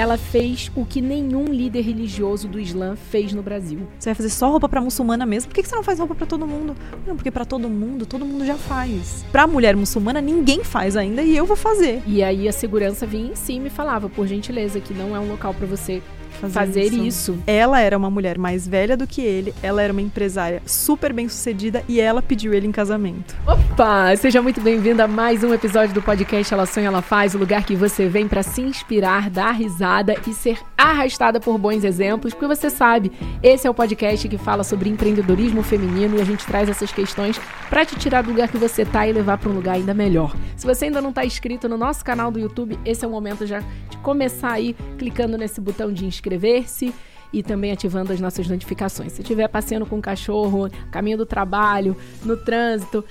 [0.00, 3.86] ela fez o que nenhum líder religioso do Islã fez no Brasil.
[3.98, 5.50] Você vai fazer só roupa para muçulmana mesmo?
[5.50, 6.74] Por que você não faz roupa para todo mundo?
[7.06, 9.26] Não, porque para todo mundo, todo mundo já faz.
[9.30, 12.02] Para mulher muçulmana, ninguém faz ainda e eu vou fazer.
[12.06, 15.28] E aí a segurança vinha em cima e falava, por gentileza, que não é um
[15.28, 17.32] local para você fazer, fazer isso.
[17.32, 17.38] isso.
[17.46, 21.28] Ela era uma mulher mais velha do que ele, ela era uma empresária super bem
[21.28, 23.36] sucedida e ela pediu ele em casamento.
[23.46, 24.14] Opa!
[24.16, 27.64] Seja muito bem-vinda a mais um episódio do podcast Ela Sonha, Ela Faz, o lugar
[27.64, 32.46] que você vem para se inspirar, dar risada e ser arrastada por bons exemplos, porque
[32.46, 33.12] você sabe,
[33.42, 37.38] esse é o podcast que fala sobre empreendedorismo feminino e a gente traz essas questões
[37.68, 40.34] para te tirar do lugar que você tá e levar para um lugar ainda melhor.
[40.56, 43.46] Se você ainda não tá inscrito no nosso canal do YouTube, esse é o momento
[43.46, 46.94] já de começar aí clicando nesse botão de inscrever inscrever-se
[47.32, 49.12] e também ativando as nossas notificações.
[49.12, 53.04] Se estiver passeando com o cachorro, caminho do trabalho, no trânsito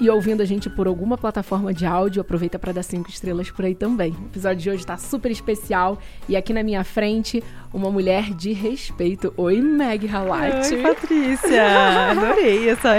[0.00, 3.64] e ouvindo a gente por alguma plataforma de áudio, aproveita para dar cinco estrelas por
[3.64, 4.12] aí também.
[4.12, 5.98] O episódio de hoje está super especial
[6.28, 9.32] e aqui na minha frente, uma mulher de respeito.
[9.36, 10.74] Oi, Meg Halati.
[10.74, 11.66] Oi, Patrícia.
[12.10, 12.96] Adorei essa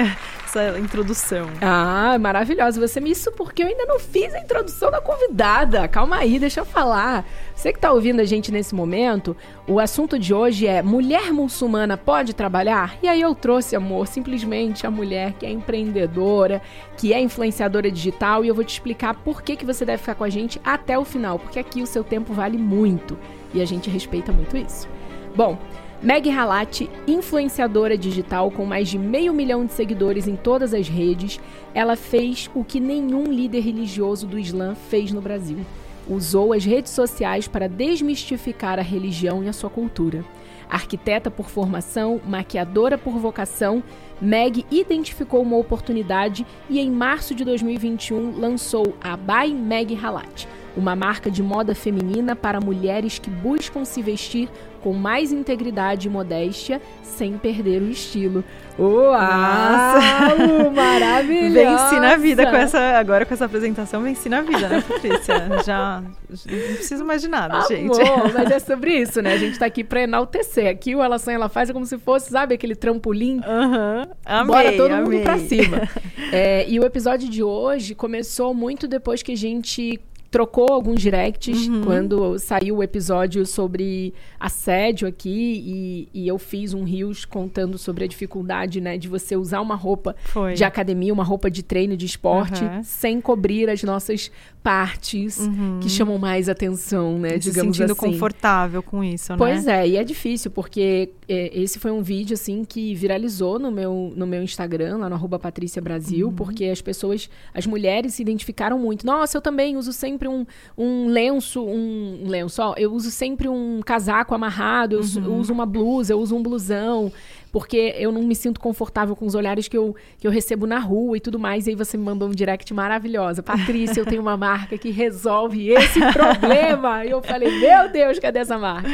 [0.50, 1.48] essa introdução.
[1.62, 2.80] Ah, maravilhosa.
[2.86, 5.88] Você me isso porque eu ainda não fiz a introdução da convidada.
[5.88, 7.26] Calma aí, deixa eu falar.
[7.56, 9.36] Você que está ouvindo a gente nesse momento,
[9.68, 12.98] o assunto de hoje é mulher muçulmana pode trabalhar?
[13.04, 16.62] E aí eu trouxe, amor, simplesmente a mulher que é empreendedora,
[16.98, 20.16] que é influenciadora digital e eu vou te explicar por que, que você deve ficar
[20.16, 23.18] com a gente até o final, porque aqui o seu tempo vale muito
[23.54, 24.88] e a gente respeita muito isso.
[25.36, 25.58] Bom,
[26.02, 31.40] Meg Halati, influenciadora digital com mais de meio milhão de seguidores em todas as redes,
[31.74, 35.60] ela fez o que nenhum líder religioso do Islã fez no Brasil.
[36.08, 40.24] Usou as redes sociais para desmistificar a religião e a sua cultura.
[40.70, 43.84] Arquiteta por formação, maquiadora por vocação,
[44.22, 50.96] Meg identificou uma oportunidade e em março de 2021 lançou a By Meg Halati, uma
[50.96, 54.50] marca de moda feminina para mulheres que buscam se vestir
[54.82, 58.44] com mais integridade e modéstia, sem perder o estilo.
[58.78, 59.12] Uau!
[60.74, 61.54] Maravilhoso!
[61.54, 65.36] Venci na vida com essa, agora com essa apresentação, venci na vida, né, Patrícia?
[65.66, 68.00] Já não preciso mais de nada, Amor, gente.
[68.34, 69.34] mas é sobre isso, né?
[69.34, 70.70] A gente tá aqui pra enaltecer.
[70.70, 73.42] Aqui o Ela Sonha, Ela Faz é como se fosse, sabe, aquele trampolim.
[73.46, 74.14] Aham, uhum.
[74.26, 75.20] amei, Bora todo amei.
[75.20, 75.90] mundo pra cima.
[76.32, 80.00] É, e o episódio de hoje começou muito depois que a gente
[80.32, 81.84] trocou alguns directs uhum.
[81.84, 85.30] quando saiu o episódio sobre assédio aqui
[85.66, 89.76] e, e, eu fiz um rios contando sobre a dificuldade, né, de você usar uma
[89.76, 90.54] roupa Foi.
[90.54, 92.84] de academia, uma roupa de treino de esporte, uhum.
[92.84, 94.32] sem cobrir as nossas
[94.64, 95.80] partes uhum.
[95.82, 98.12] que chamam mais atenção, né, Se digamos sentindo assim.
[98.12, 99.38] confortável com isso, né?
[99.38, 103.72] Pois é, e é difícil porque é, esse foi um vídeo assim que viralizou no
[103.72, 106.34] meu no meu Instagram, lá no arroba Patrícia Brasil, uhum.
[106.34, 109.06] porque as pessoas, as mulheres se identificaram muito.
[109.06, 110.46] Nossa, eu também uso sempre um,
[110.78, 115.26] um lenço, um, lenço, ó, eu uso sempre um casaco amarrado, eu, uhum.
[115.26, 117.12] eu uso uma blusa, eu uso um blusão
[117.52, 120.80] porque eu não me sinto confortável com os olhares que eu, que eu recebo na
[120.80, 121.66] rua e tudo mais.
[121.66, 123.42] E aí você me mandou um direct maravilhosa.
[123.42, 127.06] Patrícia, eu tenho uma marca que resolve esse problema.
[127.06, 128.90] E eu falei, meu Deus, cadê essa marca?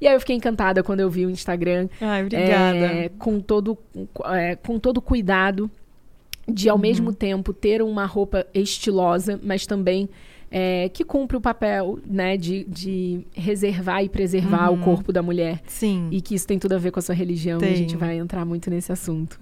[0.00, 1.88] E aí eu fiquei encantada quando eu vi o Instagram.
[2.00, 2.76] Ai, obrigada.
[2.76, 3.78] É, com todo
[4.26, 5.70] é, com todo cuidado
[6.48, 6.82] de ao uhum.
[6.82, 10.08] mesmo tempo ter uma roupa estilosa, mas também
[10.50, 14.80] é, que cumpre o papel né, de, de reservar e preservar uhum.
[14.80, 15.62] o corpo da mulher.
[15.66, 16.08] Sim.
[16.10, 17.58] E que isso tem tudo a ver com a sua religião.
[17.58, 17.70] Tem.
[17.70, 19.38] E a gente vai entrar muito nesse assunto.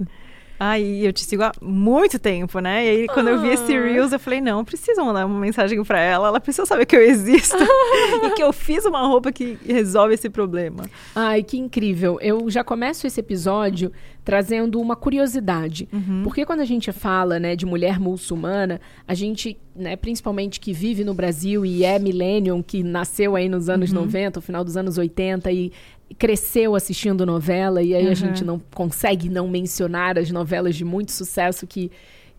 [0.59, 2.85] Ai, eu te sigo há muito tempo, né?
[2.85, 3.31] E aí, quando ah.
[3.31, 3.81] eu vi esse ah.
[3.81, 6.29] Reels, eu falei, não, preciso mandar uma mensagem para ela.
[6.29, 7.57] Ela precisa saber que eu existo
[8.25, 10.85] e que eu fiz uma roupa que resolve esse problema.
[11.15, 12.19] Ai, que incrível.
[12.21, 13.93] Eu já começo esse episódio
[14.25, 15.89] trazendo uma curiosidade.
[15.91, 16.23] Uhum.
[16.23, 21.03] Porque quando a gente fala, né, de mulher muçulmana, a gente, né, principalmente que vive
[21.03, 24.03] no Brasil e é millennium, que nasceu aí nos anos uhum.
[24.03, 25.73] 90, no final dos anos 80 e
[26.17, 28.11] cresceu assistindo novela e aí uhum.
[28.11, 31.91] a gente não consegue não mencionar as novelas de muito sucesso que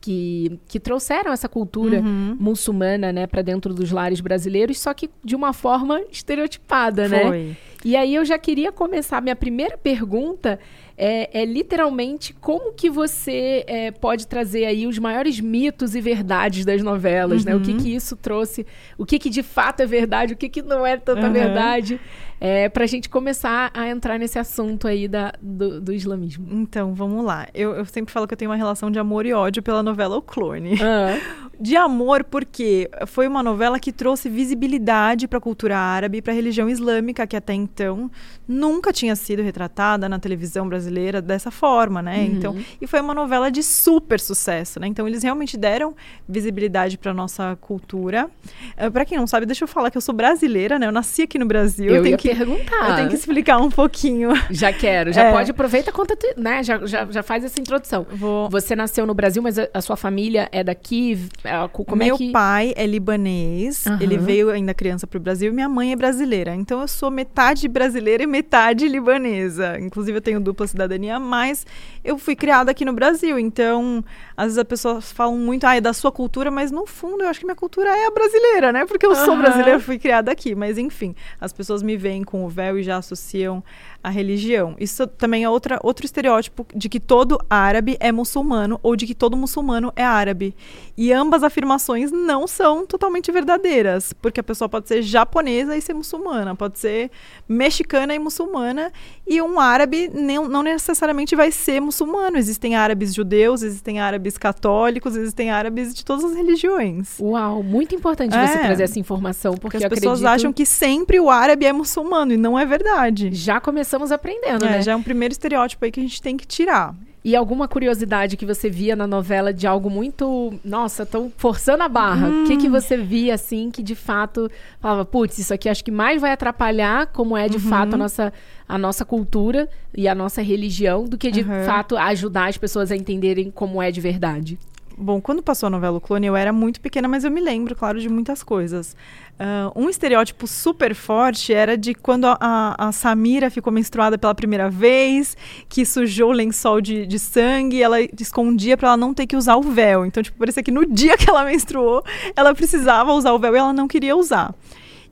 [0.02, 2.38] que, que trouxeram essa cultura uhum.
[2.40, 7.22] muçulmana, né, para dentro dos lares brasileiros, só que de uma forma estereotipada, né?
[7.24, 7.44] Foi.
[7.44, 7.56] né?
[7.84, 9.22] E aí eu já queria começar.
[9.22, 10.60] Minha primeira pergunta
[10.98, 16.66] é, é literalmente como que você é, pode trazer aí os maiores mitos e verdades
[16.66, 17.52] das novelas, uhum.
[17.52, 17.56] né?
[17.56, 17.78] O que uhum.
[17.78, 18.66] que isso trouxe,
[18.98, 21.32] o que que de fato é verdade, o que que não é tanta uhum.
[21.32, 22.02] verdade,
[22.40, 26.48] é, para a gente começar a entrar nesse assunto aí da, do, do islamismo.
[26.52, 27.48] Então, vamos lá.
[27.54, 30.16] Eu, eu, sempre falo que eu tenho uma relação de amor e ódio pela novela
[30.18, 30.72] O Clone.
[30.72, 31.50] Uhum.
[31.60, 36.36] De amor porque foi uma novela que trouxe visibilidade para a cultura árabe, para a
[36.36, 38.10] religião islâmica, que até então
[38.48, 42.20] nunca tinha sido retratada na televisão brasileira dessa forma, né?
[42.20, 42.26] Uhum.
[42.26, 44.88] Então, e foi uma novela de super sucesso, né?
[44.88, 45.94] Então eles realmente deram
[46.30, 48.30] visibilidade para nossa cultura.
[48.78, 50.88] Uh, para quem não sabe, deixa eu falar que eu sou brasileira, né?
[50.88, 51.88] Eu nasci aqui no Brasil.
[51.88, 52.90] Eu, eu tenho que perguntar.
[52.90, 54.30] eu tenho que explicar um pouquinho.
[54.50, 55.32] Já quero, já É.
[55.32, 56.64] pode aproveita conta, né?
[56.64, 58.06] Já, já, já faz essa introdução.
[58.12, 61.28] Vou Você nasceu no Brasil, mas a, a sua família é daqui?
[61.44, 63.98] É, co- Como Meu é que pai é libanês, Aham.
[64.02, 66.56] ele veio ainda criança para o Brasil, e minha mãe é brasileira.
[66.56, 69.78] Então eu sou metade brasileira e metade libanesa.
[69.80, 71.66] Inclusive eu tenho dupla cidadania, mas
[72.04, 73.38] eu fui criada aqui no Brasil.
[73.40, 74.04] Então,
[74.38, 77.28] às vezes as pessoas falam muito, ah, é da sua cultura, mas no fundo eu
[77.30, 78.86] acho que minha cultura é a brasileira, né?
[78.86, 79.38] Porque eu sou Aham.
[79.38, 80.56] brasileira, fui criada aqui.
[80.56, 83.64] Mas enfim, as pessoas me veem com o véu e já associam
[84.04, 84.76] a religião.
[84.80, 89.14] Isso também é outra, outro estereótipo de que todo árabe é muçulmano ou de que
[89.16, 90.56] todo muçulmano é árabe.
[90.98, 95.94] E ambas afirmações não são totalmente verdadeiras, porque a pessoa pode ser japonesa e ser
[95.94, 97.10] muçulmana, pode ser
[97.48, 98.92] mexicana e muçulmana,
[99.28, 102.38] e um árabe não, não necessariamente vai ser muçulmano.
[102.38, 107.18] Existem árabes judeus, existem árabes católicos, existem árabes de todas as religiões.
[107.20, 108.48] Uau, muito importante É.
[108.48, 110.36] você trazer essa informação, porque Porque as pessoas acredito...
[110.36, 113.34] acham que sempre o árabe é muçulmano, e não é verdade.
[113.34, 114.82] Já começamos aprendendo, É, né?
[114.84, 116.94] já é um primeiro estereótipo aí que a gente tem que tirar.
[117.26, 120.54] E alguma curiosidade que você via na novela de algo muito.
[120.64, 122.30] Nossa, tão forçando a barra.
[122.30, 124.50] O que, que você via, assim, que de fato
[124.80, 128.32] falava, putz, isso aqui acho que mais vai atrapalhar como é de fato a nossa,
[128.68, 131.66] a nossa cultura e a nossa religião, do que de Uhum.
[131.66, 134.58] fato ajudar as pessoas a entenderem como é de verdade.
[135.02, 137.74] Bom, quando passou a novela O Clone, eu era muito pequena, mas eu me lembro,
[137.74, 138.98] claro, de muitas coisas.
[139.40, 144.36] Ah, um estereótipo super forte era de quando a, a- a Samira ficou menstruada pela
[144.36, 145.38] primeira vez,
[145.70, 149.56] que sujou o lençol de, de sangue, ela escondia para ela não ter que usar
[149.56, 150.06] o véu.
[150.06, 152.04] Então, tipo, parecia que no dia que ela menstruou,
[152.36, 154.54] ela precisava usar o véu e ela não queria usar.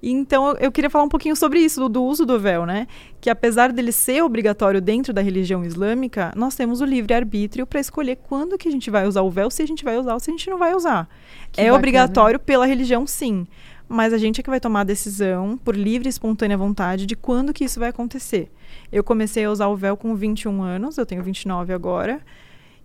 [0.01, 2.65] E Então, eu- eu queria falar um pouquinho sobre isso, do, do uso do véu,
[2.65, 2.87] né?
[3.19, 8.17] Que apesar dele ser obrigatório dentro da religião islâmica, nós temos o livre-arbítrio para escolher
[8.27, 10.29] quando que a gente vai usar o véu, se a gente vai usar ou se
[10.29, 11.09] a gente não vai usar.
[11.51, 11.77] Que é bacana.
[11.77, 13.47] obrigatório pela religião, sim.
[13.89, 17.15] Mas a gente é que vai tomar a decisão, por livre e espontânea vontade, de
[17.15, 18.51] quando que isso vai acontecer.
[18.91, 22.19] Eu comecei a usar o véu com 21 anos, eu tenho 29 agora.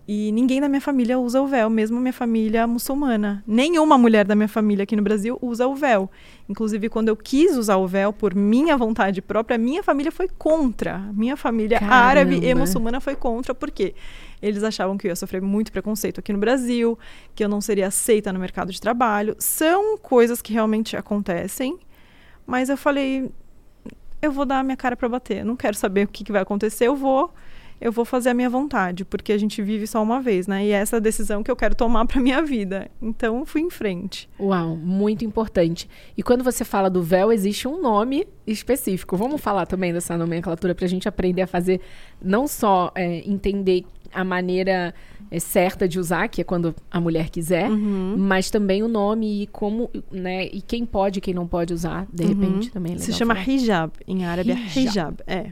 [0.05, 3.41] E ninguém da minha família usa o véu, mesmo minha família muçulmana.
[3.47, 6.11] Nenhuma mulher da minha família aqui no Brasil usa o véu.
[6.49, 10.99] Inclusive, quando eu quis usar o véu por minha vontade própria, minha família foi contra.
[11.13, 12.59] Minha família árabe e Caramba.
[12.59, 13.95] muçulmana foi contra, por quê?
[14.41, 16.99] Eles achavam que eu ia sofrer muito preconceito aqui no Brasil,
[17.33, 19.37] que eu não seria aceita no mercado de trabalho.
[19.39, 21.79] São coisas que realmente acontecem,
[22.45, 23.31] mas eu falei,
[24.21, 25.45] eu vou dar a minha cara para bater.
[25.45, 27.33] Não quero saber o que, que vai acontecer, eu vou
[27.83, 30.65] eu vou fazer a minha vontade, porque a gente vive só uma vez, né?
[30.65, 32.89] E é essa a decisão que eu quero tomar para minha vida.
[33.01, 34.29] Então, fui em frente.
[34.39, 35.89] Uau, muito importante.
[36.17, 39.17] E quando você fala do véu, existe um nome específico.
[39.17, 41.81] Vamos falar também dessa nomenclatura para a gente aprender a fazer,
[42.21, 43.83] não só é, entender
[44.13, 44.93] a maneira
[45.29, 49.47] é, certa de usar, que é quando a mulher quiser, mas também o nome e
[49.47, 50.45] como, né?
[50.45, 53.49] E quem pode e quem não pode usar, de repente, também é Se chama falar.
[53.49, 54.79] hijab, em árabe é Hijab.
[54.79, 55.51] hijab, é.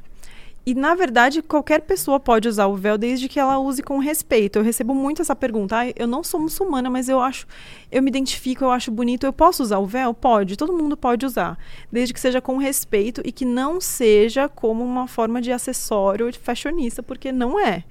[0.64, 4.60] E, na verdade, qualquer pessoa pode usar o véu desde que ela use com respeito.
[4.60, 5.80] Eu recebo muito essa pergunta.
[5.80, 7.48] Ah, eu não sou muçulmana, mas eu acho,
[7.92, 9.26] eu me identifico, eu acho bonito.
[9.26, 10.14] Eu posso usar o véu?
[10.14, 11.58] Pode, todo mundo pode usar.
[11.92, 16.38] Desde que seja com respeito e que não seja como uma forma de acessório de
[16.38, 17.84] fashionista, porque não é.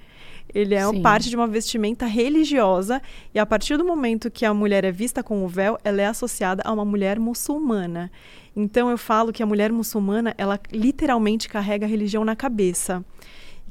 [0.55, 3.01] Ele é parte de uma vestimenta religiosa
[3.33, 6.07] e a partir do momento que a mulher é vista com o véu, ela é
[6.07, 8.11] associada a uma mulher muçulmana.
[8.55, 13.05] Então eu falo que a mulher muçulmana, ela literalmente carrega a religião na cabeça.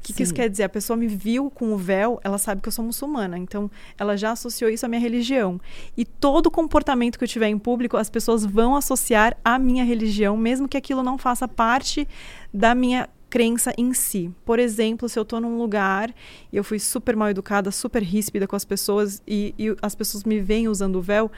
[0.00, 0.62] O que, que isso quer dizer?
[0.62, 3.36] A pessoa me viu com o véu, ela sabe que eu sou muçulmana.
[3.36, 5.60] Então, ela já associou isso à minha religião.
[5.94, 10.38] E todo comportamento que eu tiver em público, as pessoas vão associar à minha religião,
[10.38, 12.08] mesmo que aquilo não faça parte
[12.52, 14.30] da minha crença em si.
[14.42, 16.12] Por exemplo, se eu tô num lugar
[16.50, 20.24] e eu fui super mal educada, super ríspida com as pessoas e, e as pessoas
[20.24, 21.30] me veem usando o véu,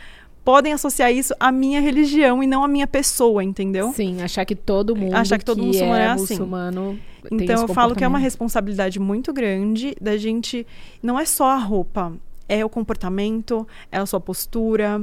[0.45, 3.93] podem associar isso à minha religião e não à minha pessoa, entendeu?
[3.93, 6.35] Sim, achar que todo mundo Achar que todo muçulmano é, é assim.
[6.35, 6.99] muçulmano
[7.31, 10.67] Então eu falo que é uma responsabilidade muito grande da gente.
[11.03, 12.13] Não é só a roupa,
[12.49, 15.03] é o comportamento, é a sua postura,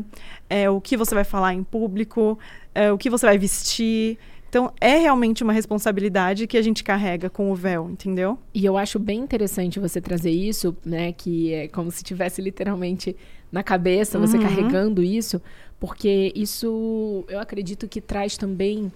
[0.50, 2.38] é o que você vai falar em público,
[2.76, 4.18] é o que você vai vestir.
[4.50, 8.38] Então é realmente uma responsabilidade que a gente carrega com o véu, entendeu?
[8.54, 11.12] E eu acho bem interessante você trazer isso, né?
[11.12, 13.16] Que é como se tivesse literalmente
[13.52, 14.44] na cabeça, você Uhum.
[14.44, 15.42] carregando isso,
[15.80, 18.92] porque isso eu acredito que traz também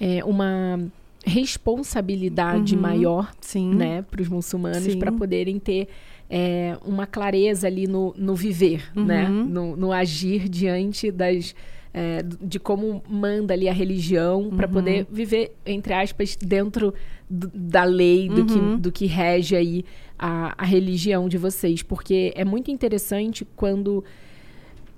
[0.00, 0.80] é, uma
[1.24, 2.80] responsabilidade Uhum.
[2.82, 3.74] maior, Sim.
[3.74, 5.88] né, para os muçulmanos, para poderem ter
[6.32, 9.04] é, uma clareza ali no, no viver, Uhum.
[9.04, 11.54] né, no, no agir diante das
[11.92, 14.72] é, de como manda ali a religião para Uhum.
[14.72, 16.94] poder viver, entre aspas, dentro
[17.28, 18.46] do- da lei, do, Uhum.
[18.46, 19.84] que, do que rege aí
[20.20, 21.82] a, a religião de vocês.
[21.82, 24.04] Porque é muito interessante quando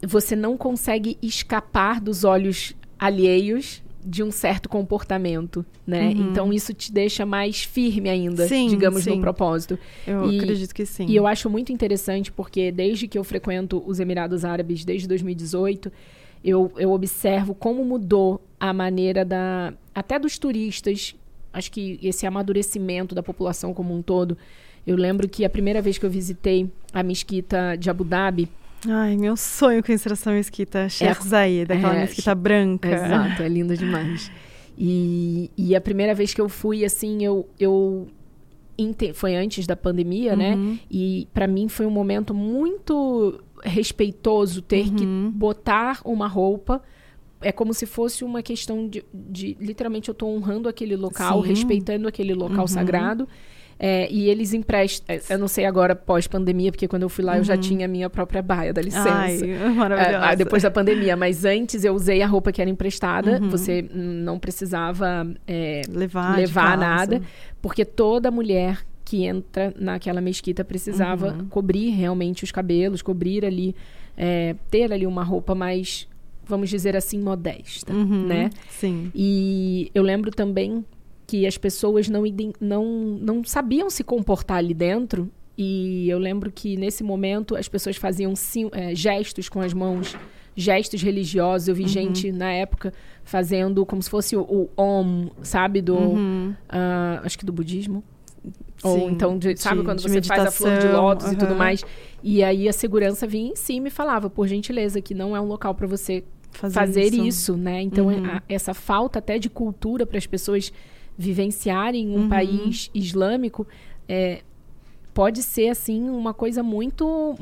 [0.04, 6.08] você não consegue escapar dos olhos alheios de um certo comportamento, né?
[6.08, 6.30] Uhum.
[6.32, 9.10] Então isso te deixa mais firme ainda, Sim, digamos, sim.
[9.10, 9.78] no propósito.
[10.04, 11.06] Eu E- acredito que sim.
[11.06, 15.92] E eu acho muito interessante porque desde que eu frequento os Emirados Árabes, desde 2018,
[16.44, 21.14] eu, eu observo como mudou a maneira da até dos turistas.
[21.52, 24.36] Acho que esse amadurecimento da população como um todo.
[24.86, 28.48] Eu lembro que a primeira vez que eu visitei a mesquita de Abu Dhabi,
[28.88, 32.88] Ai, meu sonho conhecer essa mesquita Sheikh Zayed, daquela é, mesquita branca.
[32.88, 34.28] Exato, é linda demais.
[34.76, 37.48] E, e a primeira vez que eu fui, assim, eu.
[37.60, 38.08] eu
[39.14, 40.56] foi antes da pandemia, né?
[40.56, 40.76] Uhum.
[40.90, 45.30] E para mim foi um momento muito respeitoso ter que Uhum.
[45.32, 46.82] botar uma roupa.
[47.40, 51.48] É como se fosse uma questão de, de- literalmente eu tô honrando aquele local, Sim.
[51.50, 52.66] respeitando aquele local Uhum.
[52.66, 53.28] sagrado.
[53.78, 55.16] É, e eles emprestam.
[55.28, 57.60] Eu não sei agora pós-pandemia, porque quando eu fui lá eu já Uhum.
[57.60, 59.10] tinha a minha própria baia, dá licença.
[59.12, 60.24] Ai, É, maravilhosa.
[60.26, 63.48] ah, depois da pandemia, mas antes eu usei a roupa que era emprestada, Uhum.
[63.50, 67.20] você não precisava é, levar, levar nada,
[67.60, 71.46] porque toda mulher que entra naquela mesquita precisava Uhum.
[71.46, 73.74] cobrir realmente os cabelos, cobrir ali,
[74.16, 76.06] é, ter ali uma roupa mais,
[76.44, 78.50] vamos dizer assim, modesta, Uhum, né?
[78.70, 79.10] Sim.
[79.14, 80.84] E eu lembro também
[81.32, 82.24] que as pessoas não,
[82.60, 82.84] não,
[83.18, 85.30] não sabiam se comportar ali dentro.
[85.56, 90.14] E eu lembro que nesse momento as pessoas faziam sim- eh, gestos com as mãos,
[90.54, 91.68] gestos religiosos.
[91.68, 92.92] Eu vi gente na época
[93.24, 95.80] fazendo como se fosse o, o Om, sabe?
[95.80, 96.54] Do, Uhum.
[96.68, 98.04] ah, acho que do budismo.
[98.82, 101.32] Ou Sim, então, de- sabe de- quando de você faz a flor de meditação, lótus
[101.32, 101.82] e tudo mais?
[102.22, 105.46] E aí a segurança vinha em cima e falava, por gentileza, que não é um
[105.46, 107.80] local para você Fazer, fazer isso, né?
[107.80, 108.26] Então, Uhum.
[108.26, 110.70] a- essa falta até de cultura para as pessoas
[111.22, 112.28] vivenciarem um Uhum.
[112.28, 113.66] país islâmico
[114.08, 114.42] é,
[115.14, 117.34] pode ser, assim, uma coisa muito...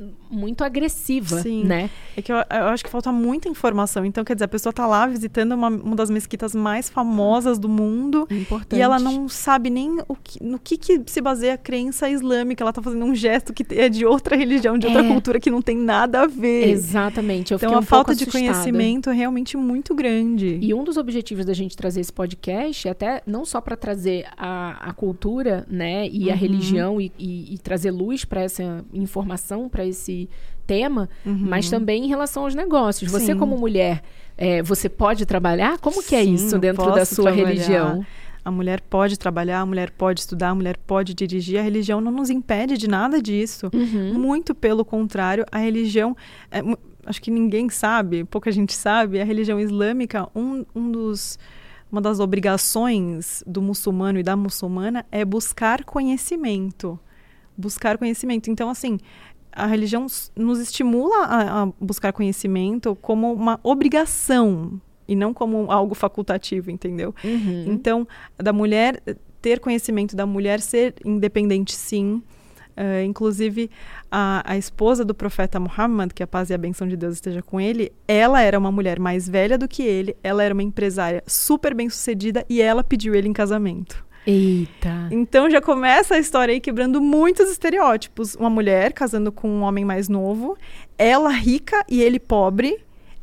[0.00, 1.64] um- muito agressiva, Sim.
[1.64, 1.90] né?
[2.16, 4.04] É que eu, eu acho que falta muita informação.
[4.04, 7.68] Então, quer dizer, a pessoa tá lá visitando uma, uma das mesquitas mais famosas do
[7.68, 8.78] mundo Importante.
[8.78, 12.62] e ela não sabe nem o que- no que, que se baseia a crença islâmica.
[12.64, 15.08] Ela tá fazendo um gesto que é de outra religião, de outra É.
[15.08, 16.68] cultura que não tem nada a ver.
[16.68, 17.52] Exatamente.
[17.52, 20.58] Eu Então, fiquei a um falta de conhecimento é realmente muito grande.
[20.60, 24.26] E um dos objetivos da gente trazer esse podcast é até não só para trazer
[24.36, 26.38] a, a cultura, né, e a Uhum.
[26.40, 30.28] religião e, e- e trazer luz para essa informação, para esse
[30.66, 31.36] tema, Uhum.
[31.40, 33.10] mas também em relação aos negócios.
[33.10, 33.36] Você Sim.
[33.38, 34.02] como mulher,
[34.36, 35.78] é, você pode trabalhar?
[35.78, 37.48] Como que é Sim, isso dentro da sua trabalhar.
[37.48, 38.06] religião?
[38.44, 41.58] A mulher pode trabalhar, a mulher pode estudar, a mulher pode dirigir.
[41.58, 43.70] A religião não nos impede de nada disso.
[43.72, 44.14] Uhum.
[44.14, 46.14] Muito pelo contrário, a religião.
[46.50, 46.60] é
[47.06, 51.38] acho que ninguém sabe, pouca gente sabe, a religião islâmica, um, um dos.
[51.92, 56.98] Uma das obrigações do muçulmano e da muçulmana é buscar conhecimento.
[57.56, 58.50] Buscar conhecimento.
[58.50, 58.98] Então, assim,
[59.54, 60.06] a religião
[60.36, 67.14] nos estimula a, a buscar conhecimento como uma obrigação e não como algo facultativo, entendeu?
[67.22, 67.64] Uhum.
[67.68, 69.02] Então, da mulher
[69.40, 72.22] ter conhecimento, da mulher ser independente, sim.
[72.76, 73.70] Eh, inclusive,
[74.10, 77.42] a, a esposa do profeta Muhammad, que a paz e a benção de Deus esteja
[77.42, 81.22] com ele, ela era uma mulher mais velha do que ele, ela era uma empresária
[81.26, 84.04] super bem sucedida e ela pediu ele em casamento.
[84.26, 85.08] Eita.
[85.10, 88.34] Então já começa a história aí quebrando muitos estereótipos.
[88.34, 90.56] Uma mulher casando com um homem mais novo,
[90.96, 92.78] ela rica e ele pobre,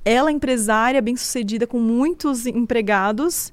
[0.05, 3.51] ela empresária, bem-sucedida, com muitos empregados,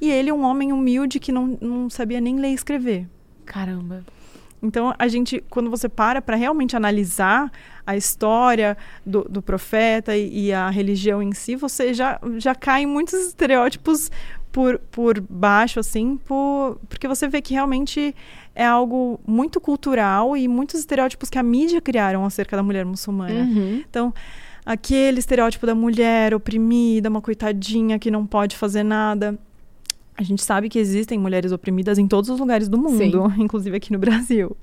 [0.00, 3.08] e ele um homem humilde que não, não sabia nem ler e escrever.
[3.44, 4.04] Caramba.
[4.62, 7.50] Então, a gente, quando você para para realmente analisar
[7.86, 8.76] a história
[9.06, 13.14] do, do profeta e, e a religião em si, você já, já cai em muitos
[13.14, 14.10] estereótipos
[14.52, 18.14] por, por baixo, assim, por, porque você vê que realmente
[18.54, 23.40] é algo muito cultural e muitos estereótipos que a mídia criaram acerca da mulher muçulmana.
[23.40, 23.84] Uhum.
[23.88, 24.12] Então,
[24.66, 29.38] aquele estereótipo da mulher oprimida, uma coitadinha que não pode fazer nada.
[30.16, 33.92] A gente sabe que existem mulheres oprimidas em todos os lugares do mundo, inclusive aqui
[33.92, 34.56] no Brasil.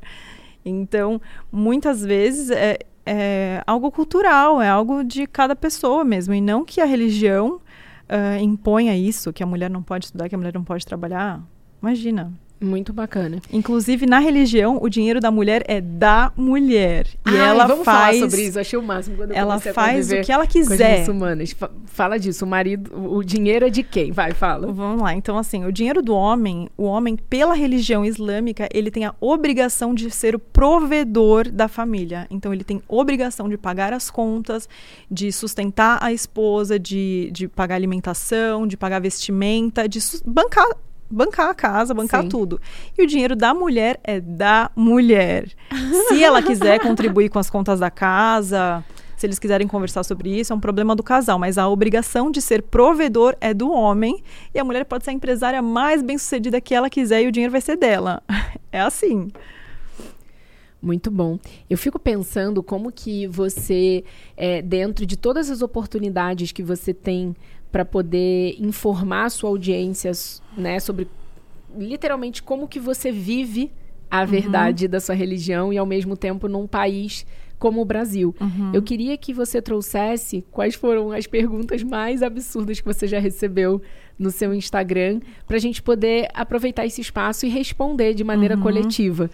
[0.65, 6.65] Então, muitas vezes é, é algo cultural, é algo de cada pessoa mesmo, e não
[6.65, 7.61] que a religião
[8.09, 11.41] ah, imponha isso, que a mulher não pode estudar, que a mulher não pode trabalhar.
[11.81, 13.41] Imagina, Muito bacana.
[13.51, 17.05] Inclusive, na religião, o dinheiro da mulher é da mulher.
[17.25, 18.17] E Ai, ela vamos faz.
[18.17, 18.59] falar sobre isso.
[18.59, 20.99] Achei o máximo quando eu Ela faz o que ela quiser.
[20.99, 21.51] muçulmanas.
[21.51, 22.45] Fa- Fala disso.
[22.45, 24.11] O marido, o dinheiro é de quem?
[24.11, 24.71] Vai, fala.
[24.71, 25.13] Vamos lá.
[25.13, 29.93] Então, assim, o dinheiro do homem, o homem, pela religião islâmica, ele tem a obrigação
[29.93, 32.25] de ser o provedor da família.
[32.29, 34.67] Então, ele tem obrigação de pagar as contas,
[35.11, 40.67] de sustentar a esposa, de, de pagar alimentação, de pagar vestimenta, de bancar.
[41.09, 42.29] Bancar a casa, bancar Sim.
[42.29, 42.59] tudo.
[42.97, 45.49] E o dinheiro da mulher é da mulher.
[46.09, 48.83] Se ela quiser contribuir com as contas da casa,
[49.15, 52.41] se eles quiserem conversar sobre isso, é um problema do casal, mas a obrigação de
[52.41, 54.21] ser provedor é do homem
[54.53, 57.51] e a mulher pode ser a empresária mais bem-sucedida que ela quiser e o dinheiro
[57.51, 58.21] vai ser dela.
[58.71, 59.31] É assim.
[60.81, 61.39] Muito bom.
[61.69, 64.03] Eu fico pensando como que você,
[64.35, 67.33] é, dentro de todas as oportunidades que você tem
[67.71, 70.11] para poder informar a sua audiência,
[70.57, 71.07] né, sobre
[71.77, 73.71] literalmente como que você vive
[74.09, 77.25] a verdade da sua religião e ao mesmo tempo num país
[77.59, 78.33] como o Brasil.
[78.73, 83.81] Eu queria que você trouxesse quais foram as perguntas mais absurdas que você já recebeu
[84.17, 89.29] no seu Instagram, para a gente poder aproveitar esse espaço e responder de maneira coletiva.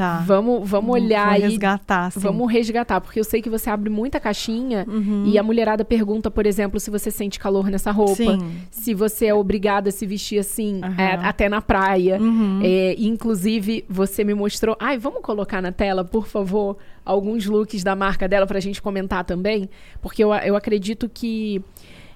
[0.00, 0.24] Tá.
[0.26, 1.40] Vamos, vamos olhar Vou aí.
[1.42, 2.20] resgatar, assim.
[2.20, 5.24] Vamos resgatar, porque eu sei que você abre muita caixinha Uhum.
[5.26, 8.60] e a mulherada pergunta, por exemplo, se você sente calor nessa roupa, Sim.
[8.70, 10.94] se você é obrigada a se vestir assim, Aham.
[11.02, 12.18] é, até na praia.
[12.18, 12.60] Uhum.
[12.62, 14.74] É, inclusive, você me mostrou.
[14.80, 19.22] Ai, vamos colocar na tela, por favor, alguns looks da marca dela pra gente comentar
[19.24, 19.68] também?
[20.00, 21.62] Porque eu, eu acredito que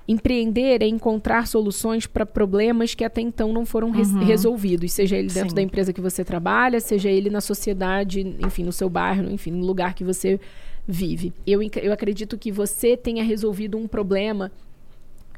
[0.07, 5.29] empreender é encontrar soluções para problemas que até então não foram res- resolvidos, seja ele
[5.29, 5.55] dentro Sim.
[5.57, 9.65] da empresa que você trabalha, seja ele na sociedade, enfim, no seu bairro, enfim, no
[9.65, 10.39] lugar que você
[10.87, 11.33] vive.
[11.47, 14.53] Eu, eu acredito que você tenha resolvido um problema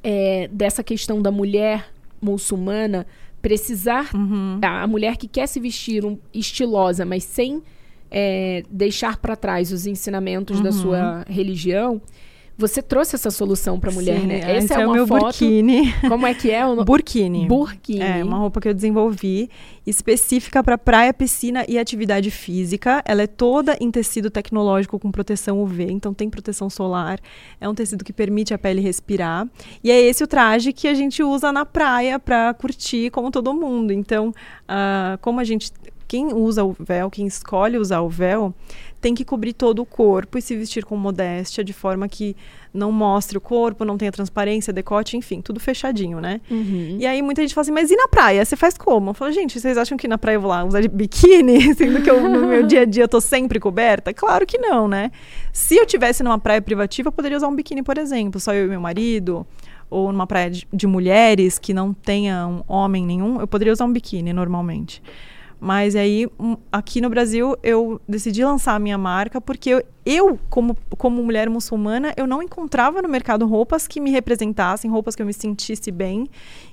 [0.02, 1.88] é, dessa questão da mulher
[2.20, 3.06] muçulmana
[3.40, 4.58] precisar Uhum.
[4.62, 7.62] a, a mulher que quer se vestir um- estilosa, mas sem
[8.10, 12.00] é, deixar para trás os ensinamentos da sua religião,
[12.58, 14.40] você trouxe essa solução para mulher, Sim, né?
[14.40, 15.24] é, esse é, é o meu foto.
[15.24, 15.92] burkini.
[16.08, 16.84] Como é que é o no...
[16.84, 17.46] Burkini.
[17.46, 18.00] burkini?
[18.00, 19.50] É, uma roupa que eu desenvolvi
[19.86, 23.02] específica para praia, piscina e atividade física.
[23.04, 27.20] Ela é toda em tecido tecnológico com proteção UV, então tem proteção solar.
[27.60, 29.46] É um tecido que permite a pele respirar.
[29.84, 33.52] E é esse o traje que a gente usa na praia para curtir como todo
[33.52, 33.92] mundo.
[33.92, 34.32] Então,
[34.66, 35.70] ah, como a gente
[36.08, 38.54] quem usa o véu, quem escolhe usar o véu,
[39.00, 42.36] tem que cobrir todo o corpo e se vestir com modéstia, de forma que
[42.72, 46.40] não mostre o corpo, não tenha transparência, decote, enfim, tudo fechadinho, né?
[46.50, 46.96] Uhum.
[46.98, 48.44] E aí muita gente fala assim, mas e na praia?
[48.44, 49.10] Você faz como?
[49.10, 52.10] Eu falo, gente, vocês acham que na praia eu vou lá usar biquíni, sendo que
[52.10, 54.12] eu, no meu dia a dia eu tô sempre coberta?
[54.12, 55.10] Claro que não, né?
[55.52, 58.66] Se eu tivesse numa praia privativa, eu poderia usar um biquíni, por exemplo, só eu
[58.66, 59.46] e meu marido,
[59.88, 63.84] ou numa praia de, de mulheres que não tenha um homem nenhum, eu poderia usar
[63.84, 65.02] um biquíni normalmente.
[65.58, 70.38] Mas aí, um, aqui no Brasil, eu decidi lançar a minha marca porque eu, eu,
[70.50, 75.22] como, como mulher muçulmana, eu não encontrava no mercado roupas que me representassem, roupas que
[75.22, 76.28] eu me sentisse bem.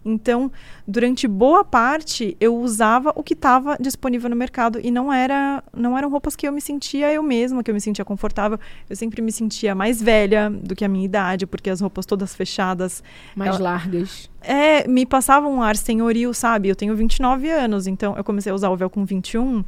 [0.06, 0.52] Então,
[0.88, 5.98] durante boa parte, eu usava o que estava disponível no mercado e não era não
[5.98, 8.60] eram roupas que eu me sentia eu mesma, que eu me sentia confortável.
[8.90, 12.36] Eu sempre me sentia mais velha do que a minha idade, porque as roupas todas
[12.36, 13.02] fechadas
[13.36, 14.30] Mais Ela- largas.
[14.44, 16.70] É, me passava um ar senhoril, sabe?
[16.70, 19.64] Eu tenho 29 anos, então eu comecei a usar o véu com 21.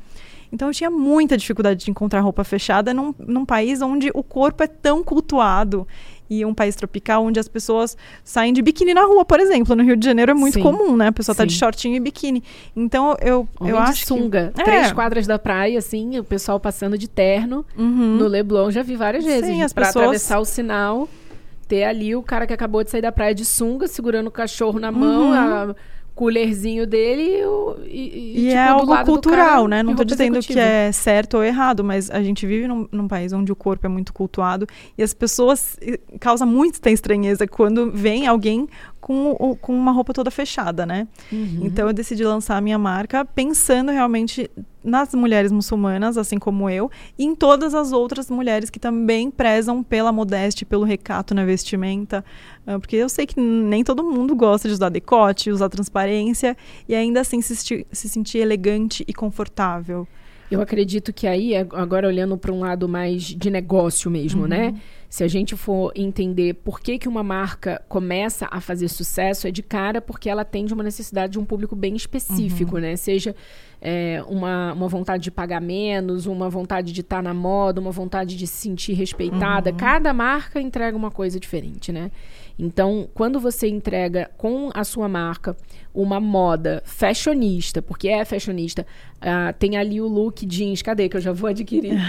[0.52, 4.64] Então eu tinha muita dificuldade de encontrar roupa fechada num, num país onde o corpo
[4.64, 5.88] é tão cultuado.
[6.28, 9.76] E um país tropical onde as pessoas saem de biquíni na rua, por exemplo.
[9.76, 10.64] No Rio de Janeiro é muito Sim.
[10.64, 11.08] comum, né?
[11.08, 11.60] A pessoa tá de Sim.
[11.60, 12.44] shortinho e biquíni.
[12.76, 14.52] Então eu, Homem eu de acho sunga.
[14.56, 14.64] que...
[14.64, 14.94] Três É.
[14.94, 17.64] quadras da praia, assim, o pessoal passando de terno.
[17.78, 18.18] Uhum.
[18.18, 19.46] No Leblon já vi várias vezes.
[19.52, 21.08] Sim, as pra pessoas- atravessar o sinal,
[21.68, 24.80] ter ali o cara que acabou de sair da praia de sunga, segurando o cachorro
[24.80, 25.34] na mão, Uhum.
[25.34, 25.76] a
[26.14, 29.84] colherzinho dele e, o- e, E tipo, é algo cultural, né?
[29.84, 30.62] Não tô roupa dizendo que executiva.
[30.62, 33.90] é certo ou errado, mas a gente vive num, num país onde o corpo é
[33.90, 34.66] muito cultuado
[34.98, 35.78] e as pessoas
[36.22, 38.66] causa muita estranheza quando vem alguém
[39.06, 41.08] com, com uma roupa toda fechada, né?
[41.32, 41.60] Uhum.
[41.62, 44.50] Então eu decidi lançar a minha marca pensando realmente
[44.84, 46.90] nas mulheres muçulmanas, assim como eu,
[47.20, 51.46] e em todas as outras mulheres que também prezam pela modéstia, e pelo recato na
[51.46, 52.26] vestimenta,
[52.66, 56.58] ah, porque eu sei que nem todo mundo gosta de usar decote, usar transparência
[56.90, 60.08] e ainda assim se, se sentir elegante e confortável.
[60.50, 64.48] Eu acredito que aí, ag- agora olhando para um lado mais de negócio mesmo, Uhum.
[64.48, 64.76] né?
[65.16, 69.52] Se a gente for entender por que, que uma marca começa a fazer sucesso, é
[69.52, 71.96] de cara porque ela atende uma necessidade de um público bem Uhum.
[71.96, 72.98] específico, né?
[72.98, 73.34] Seja
[73.82, 78.36] é, uma, uma vontade de pagar menos, uma vontade de estar na moda, uma vontade
[78.36, 79.72] de se sentir respeitada.
[79.72, 79.78] Uhum.
[79.78, 82.12] Cada marca entrega uma coisa diferente, né?
[82.58, 85.58] Então, quando você entrega com a sua marca
[85.94, 88.86] uma moda fashionista, porque é fashionista,
[89.18, 92.00] uh, tem ali o look jeans, cadê que eu já vou adquirir?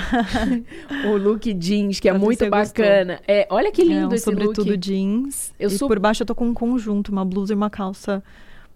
[1.07, 3.21] o look jeans, que é muito bacana.
[3.27, 4.79] É, olha que lindo é, um esse sobretudo look.
[4.79, 5.53] jeans.
[5.59, 5.89] Eu e sou...
[5.89, 8.23] por baixo eu tô com um conjunto, uma blusa e uma calça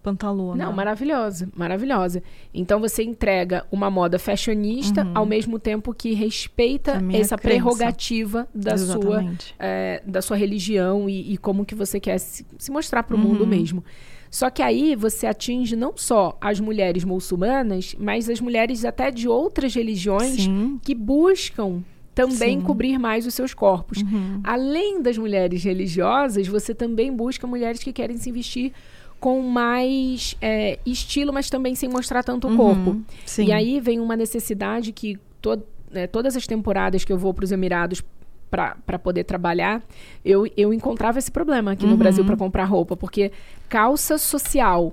[0.03, 0.65] pantalona.
[0.65, 2.23] Não, maravilhosa, maravilhosa.
[2.53, 5.13] Então você entrega uma moda fashionista uhum.
[5.15, 7.39] ao mesmo tempo que respeita essa crença.
[7.39, 9.25] prerrogativa da sua,
[9.59, 13.19] é, da sua religião e, e, como que você quer se, se mostrar para o
[13.19, 13.27] uhum.
[13.27, 13.85] mundo mesmo.
[14.31, 19.29] Só que aí você atinge não só as mulheres muçulmanas, mas as mulheres até de
[19.29, 20.79] outras religiões Sim.
[20.83, 21.83] que buscam
[22.15, 22.65] também Sim.
[22.65, 24.03] cobrir mais os seus corpos.
[24.03, 24.41] Uhum.
[24.45, 28.73] Além das mulheres religiosas, você também busca mulheres que querem se vestir
[29.21, 33.01] com mais é, estilo, mas também sem mostrar tanto o uhum, corpo.
[33.27, 33.45] Sim.
[33.45, 37.45] E aí vem uma necessidade que to é, todas as temporadas que eu vou para
[37.45, 38.03] os Emirados
[38.51, 39.81] para poder trabalhar,
[40.25, 41.93] eu, eu encontrava esse problema aqui uhum.
[41.93, 43.31] no Brasil para comprar roupa, porque
[43.69, 44.93] calça social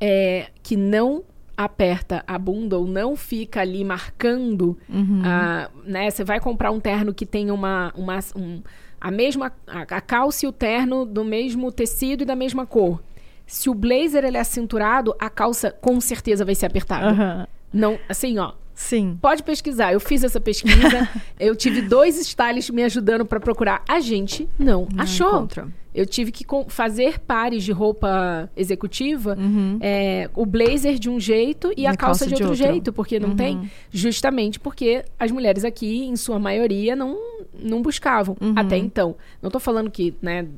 [0.00, 1.24] é, que não
[1.56, 5.22] aperta a bunda ou não fica ali marcando, uhum.
[5.24, 6.10] a, né?
[6.10, 8.62] Você vai comprar um terno que tem uma, uma um,
[9.00, 13.00] a mesma a, a calça e o terno do mesmo tecido e da mesma cor.
[13.46, 17.12] Se o blazer ele é cinturado, a calça com certeza vai ser apertada.
[17.12, 17.46] Uhum.
[17.72, 18.52] Não, assim, ó.
[18.74, 19.18] Sim.
[19.22, 19.92] Pode pesquisar.
[19.92, 21.08] Eu fiz essa pesquisa.
[21.38, 23.82] eu tive dois stylists me ajudando para procurar.
[23.88, 25.28] A gente não, não achou.
[25.28, 25.68] Encontra.
[25.94, 29.78] Eu tive que fazer pares de roupa executiva, uhum.
[29.80, 32.92] é, o blazer de um jeito e, e a calça, calça de, outro, outro, jeito,
[32.92, 33.36] porque não uhum.
[33.36, 33.70] tem.
[33.92, 37.16] Justamente porque as mulheres aqui, em sua maioria, não,
[37.56, 38.54] não buscavam uhum.
[38.56, 39.14] até então.
[39.40, 40.48] Não estou falando que, né,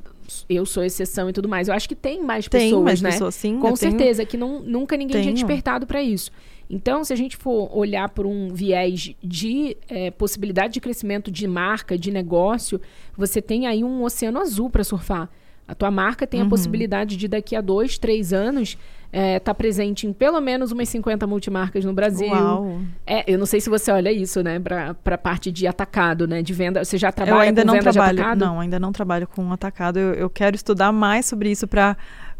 [0.48, 1.68] eu sou exceção e tudo mais.
[1.68, 3.10] Eu acho que tem mais tem pessoas, mais né?
[3.10, 4.28] Pessoas, sim, Com certeza, tenho...
[4.28, 5.24] que não, nunca ninguém tenho.
[5.24, 6.30] tinha despertado para isso.
[6.68, 11.46] Então, se a gente for olhar por um viés de é, possibilidade de crescimento de
[11.46, 12.80] marca, de negócio,
[13.16, 15.30] você tem aí um oceano azul para surfar.
[15.68, 16.46] A tua marca tem uhum.
[16.46, 20.72] a possibilidade de daqui a dois, três anos estar é, tá presente em pelo menos
[20.72, 22.28] umas 50 multimarcas no Brasil.
[22.28, 22.80] Uau.
[23.06, 26.42] É, eu não sei se você olha isso, né, para a parte de atacado, né,
[26.42, 26.84] de venda.
[26.84, 28.38] Você já trabalha eu ainda com não venda trabalho, de atacado?
[28.38, 29.98] Não, ainda não trabalho com atacado.
[29.98, 31.96] Eu, eu quero estudar mais sobre isso para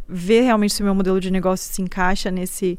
[0.08, 2.78] ver realmente se o meu modelo de negócio se encaixa nesse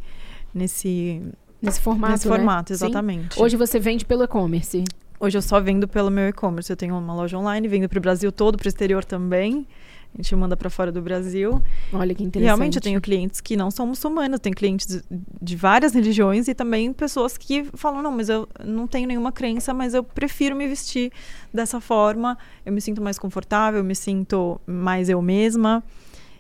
[0.53, 1.21] nesse
[1.62, 2.36] nesse formato, nesse né?
[2.36, 3.36] formato, exatamente.
[3.36, 3.43] Sim?
[3.43, 4.83] Hoje você vende pelo e-commerce?
[5.19, 6.71] Hoje eu só vendo pelo meu e-commerce.
[6.71, 9.67] Eu tenho uma loja online, vendo para o Brasil todo, para o exterior também.
[10.13, 11.61] A gente manda para fora do Brasil.
[11.93, 12.43] Olha que interessante.
[12.43, 15.03] E realmente eu tenho clientes que não são muçulmanos, tenho clientes
[15.41, 19.73] de várias religiões e também pessoas que falam: não, mas eu não tenho nenhuma crença,
[19.73, 21.11] mas eu prefiro me vestir
[21.53, 25.83] dessa forma, eu me sinto mais confortável, eu me sinto mais eu mesma.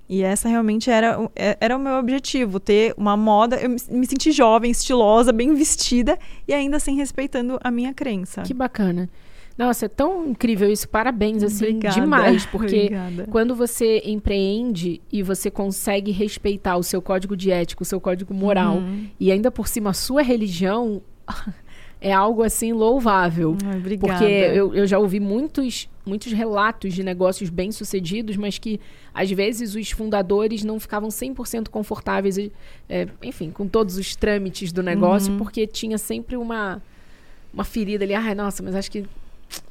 [0.09, 4.31] E essa realmente era, é, era o meu objetivo, ter uma moda, eu me senti
[4.31, 8.41] jovem, estilosa, bem vestida e ainda assim respeitando a minha crença.
[8.43, 9.09] Que bacana.
[9.57, 10.87] Nossa, é tão incrível isso.
[10.87, 11.99] Parabéns, assim, Obrigada.
[11.99, 12.45] demais.
[12.47, 13.27] Porque Obrigada.
[13.31, 18.33] quando você empreende e você consegue respeitar o seu código de ética, o seu código
[18.33, 19.07] moral, uhum.
[19.19, 21.01] e ainda por cima a sua religião,
[21.99, 23.57] é algo assim louvável.
[23.75, 24.19] Obrigada.
[24.19, 28.79] Porque eu, eu já ouvi muitos, muitos relatos de negócios bem-sucedidos, mas que
[29.11, 32.37] às vezes os fundadores não ficavam 100% confortáveis,
[32.87, 35.39] é, enfim, com todos os trâmites do negócio, uhum.
[35.39, 36.79] porque tinha sempre uma,
[37.51, 38.13] uma ferida ali.
[38.13, 39.03] Ai, nossa, mas acho que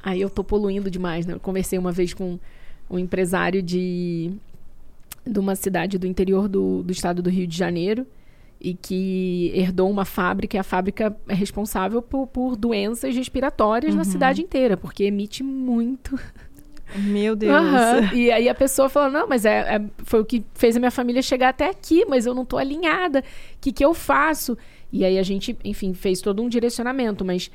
[0.01, 1.33] aí eu tô poluindo demais, né?
[1.33, 2.39] Eu conversei uma vez com
[2.89, 4.31] um empresário de,
[5.25, 8.05] de uma cidade do interior do, do estado do Rio de Janeiro
[8.59, 13.99] e que herdou uma fábrica e a fábrica é responsável por, por doenças respiratórias uhum.
[13.99, 16.19] na cidade inteira, porque emite muito.
[16.95, 17.53] Meu Deus.
[17.53, 18.17] Uhum.
[18.17, 20.91] E aí a pessoa falou: não, mas é, é, foi o que fez a minha
[20.91, 23.19] família chegar até aqui, mas eu não estou alinhada.
[23.19, 23.23] O
[23.61, 24.57] que, que eu faço?
[24.91, 27.51] E aí a gente, enfim, fez todo um direcionamento, mas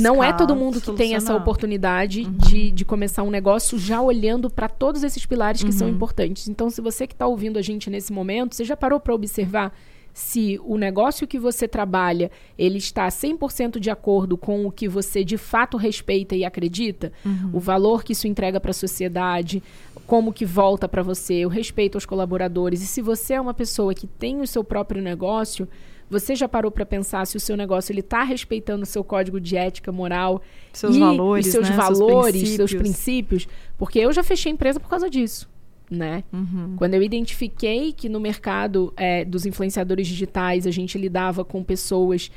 [0.00, 2.32] não é todo mundo que tem essa oportunidade uhum.
[2.32, 5.78] de, de começar um negócio já olhando para todos esses pilares que uhum.
[5.78, 6.48] são importantes.
[6.48, 9.72] Então, se você que está ouvindo a gente nesse momento, você já parou para observar
[10.12, 15.24] se o negócio que você trabalha ele está 100% de acordo com o que você
[15.24, 17.50] de fato respeita e acredita, uhum.
[17.52, 19.62] o valor que isso entrega para a sociedade,
[20.06, 22.82] como que volta para você, o respeito aos colaboradores.
[22.82, 25.68] E se você é uma pessoa que tem o seu próprio negócio,
[26.10, 29.40] você já parou para pensar se o seu negócio ele está respeitando o seu código
[29.40, 30.42] de ética, moral,
[30.72, 31.76] seus e, valores, e seus né?
[31.76, 32.56] valores, seus princípios.
[32.56, 33.48] seus princípios?
[33.78, 35.48] Porque eu já fechei empresa por causa disso.
[35.88, 36.24] Né?
[36.32, 36.74] Uhum.
[36.76, 42.30] Quando eu identifiquei que no mercado é, dos influenciadores digitais a gente lidava com pessoas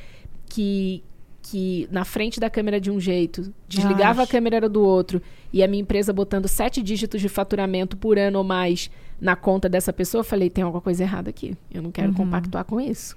[0.48, 1.04] que,
[1.42, 4.30] que na frente da câmera de um jeito, desligava Acho.
[4.30, 8.18] a câmera era do outro, e a minha empresa botando sete dígitos de faturamento por
[8.18, 8.90] ano ou mais
[9.22, 11.56] na conta dessa pessoa, eu falei, tem alguma coisa errada aqui.
[11.72, 12.16] Eu não quero uhum.
[12.16, 13.16] compactuar com isso.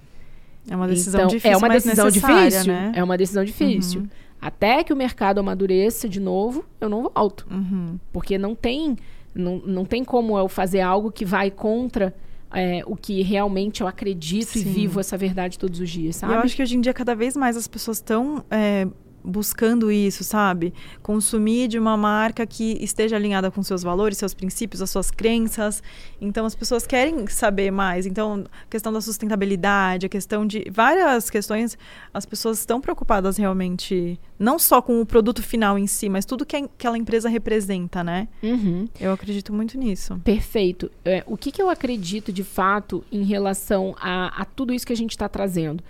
[0.68, 1.50] É uma decisão então, difícil.
[1.50, 2.72] É uma decisão difícil.
[2.72, 2.92] Né?
[2.94, 4.00] É uma decisão difícil.
[4.00, 4.08] Uhum.
[4.40, 7.46] Até que o mercado amadureça de novo, eu não volto.
[7.50, 7.98] Uhum.
[8.12, 8.96] Porque não tem
[9.34, 12.14] Não, não tem como eu fazer algo que vai contra
[12.52, 14.60] é, o que realmente eu acredito Sim.
[14.60, 16.34] e vivo essa verdade todos os dias, sabe?
[16.34, 18.86] eu acho que hoje em dia, cada vez mais as pessoas estão é,
[19.26, 20.72] buscando isso, sabe?
[21.02, 25.82] Consumir de uma marca que esteja alinhada com seus valores, seus princípios, as suas crenças.
[26.20, 28.06] Então as pessoas querem saber mais.
[28.06, 31.76] Então, a questão da sustentabilidade, a questão de várias questões,
[32.14, 36.46] as pessoas estão preocupadas realmente, não só com o produto final em si, mas tudo
[36.46, 38.28] que aquela empresa representa, né?
[38.42, 38.88] Uhum.
[39.00, 40.20] Eu acredito muito nisso.
[40.24, 40.90] Perfeito.
[41.04, 44.92] É, o que, que eu acredito de fato em relação a, a tudo isso que
[44.92, 45.82] a gente está trazendo?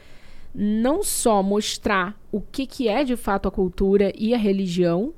[0.54, 5.12] Não só mostrar o que, que é de fato a cultura e a religião,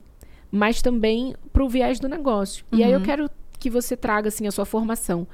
[0.51, 2.65] mas também para o viés do negócio.
[2.73, 2.79] Uhum.
[2.79, 3.05] E aí eu uhum.
[3.05, 5.27] quero que você traga assim a sua formação.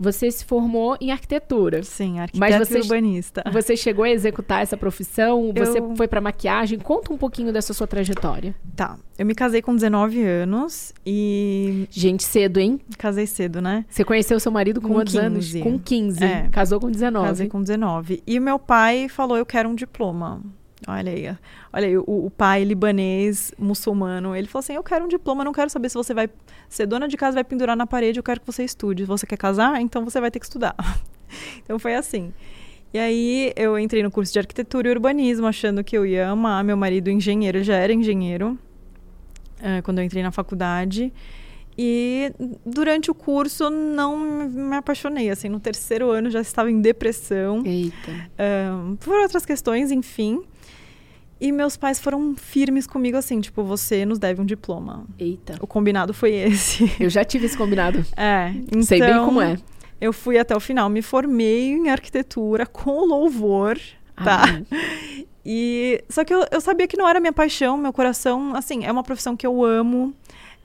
[0.00, 1.82] Você se formou em arquitetura.
[1.82, 3.44] Sim, arquiteto mas você, urbanista.
[3.52, 5.52] Você chegou a executar essa profissão?
[5.54, 5.66] Eu...
[5.66, 6.78] Você foi para maquiagem?
[6.78, 8.54] Conta um pouquinho dessa sua trajetória.
[8.74, 8.98] Tá.
[9.18, 11.86] Eu me casei com 19 anos e.
[11.90, 12.80] Gente, cedo, hein?
[12.96, 13.84] Casei cedo, né?
[13.90, 15.26] Você conheceu seu marido com, com quantos 15.
[15.26, 15.52] anos?
[15.62, 16.24] Com 15.
[16.24, 16.48] É.
[16.50, 17.26] Casou com 19.
[17.26, 18.22] Casei com 19.
[18.26, 20.40] E o meu pai falou: eu quero um diploma.
[20.86, 21.36] Olha aí,
[21.72, 25.52] olha aí, o, o, pai libanês, muçulmano, ele falou assim: Eu quero um diploma, não
[25.52, 26.28] quero saber se você vai
[26.68, 29.04] ser dona de casa, vai pendurar na parede, eu quero que você estude.
[29.04, 29.80] Você quer casar?
[29.80, 30.74] Então você vai ter que estudar.
[31.62, 32.32] então foi assim.
[32.92, 36.64] E aí eu entrei no curso de arquitetura e urbanismo, achando que eu ia amar.
[36.64, 38.58] Meu marido, engenheiro, já era engenheiro
[39.60, 41.12] é, quando eu entrei na faculdade.
[41.78, 42.32] E
[42.66, 45.30] durante o curso não me apaixonei.
[45.30, 47.62] Assim, no terceiro ano já estava em depressão.
[47.64, 48.30] Eita.
[48.98, 50.42] por outras questões, enfim.
[51.40, 55.06] E meus pais foram firmes comigo assim, tipo, você nos deve um diploma.
[55.18, 55.56] Eita.
[55.60, 56.92] O combinado foi esse.
[57.00, 58.04] Eu já tive esse combinado.
[58.16, 58.50] É.
[58.50, 59.56] Então, Sei bem como é.
[60.00, 63.78] Eu fui até o final, me formei em arquitetura com louvor,
[64.16, 64.42] tá?
[65.44, 68.92] E só que eu, eu sabia que não era minha paixão, meu coração, assim, é
[68.92, 70.14] uma profissão que eu amo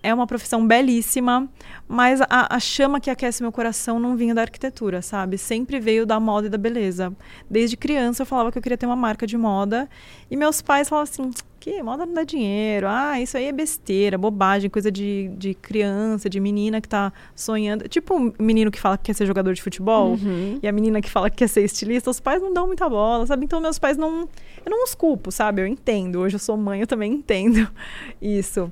[0.05, 1.49] é uma profissão belíssima,
[1.87, 5.37] mas a, a, chama que aquece meu coração não vinha da arquitetura, sabe?
[5.37, 7.11] Sempre veio da moda e da beleza.
[7.49, 9.89] Desde criança eu falava que eu queria ter uma marca de moda
[10.29, 14.19] e meus pais falavam assim: que moda não dá dinheiro, ah, isso aí é besteira,
[14.19, 17.89] bobagem, coisa de, de criança, de menina que tá sonhando.
[17.89, 20.59] Tipo o um menino que fala que quer ser jogador de futebol uhum.
[20.61, 23.25] e a menina que fala que quer ser estilista, os pais não dão muita bola,
[23.25, 23.45] sabe?
[23.45, 24.29] Então meus pais não.
[24.63, 25.63] Eu não os culpo, sabe?
[25.63, 26.19] Eu entendo.
[26.19, 27.67] Hoje eu sou mãe, eu também entendo
[28.21, 28.69] isso.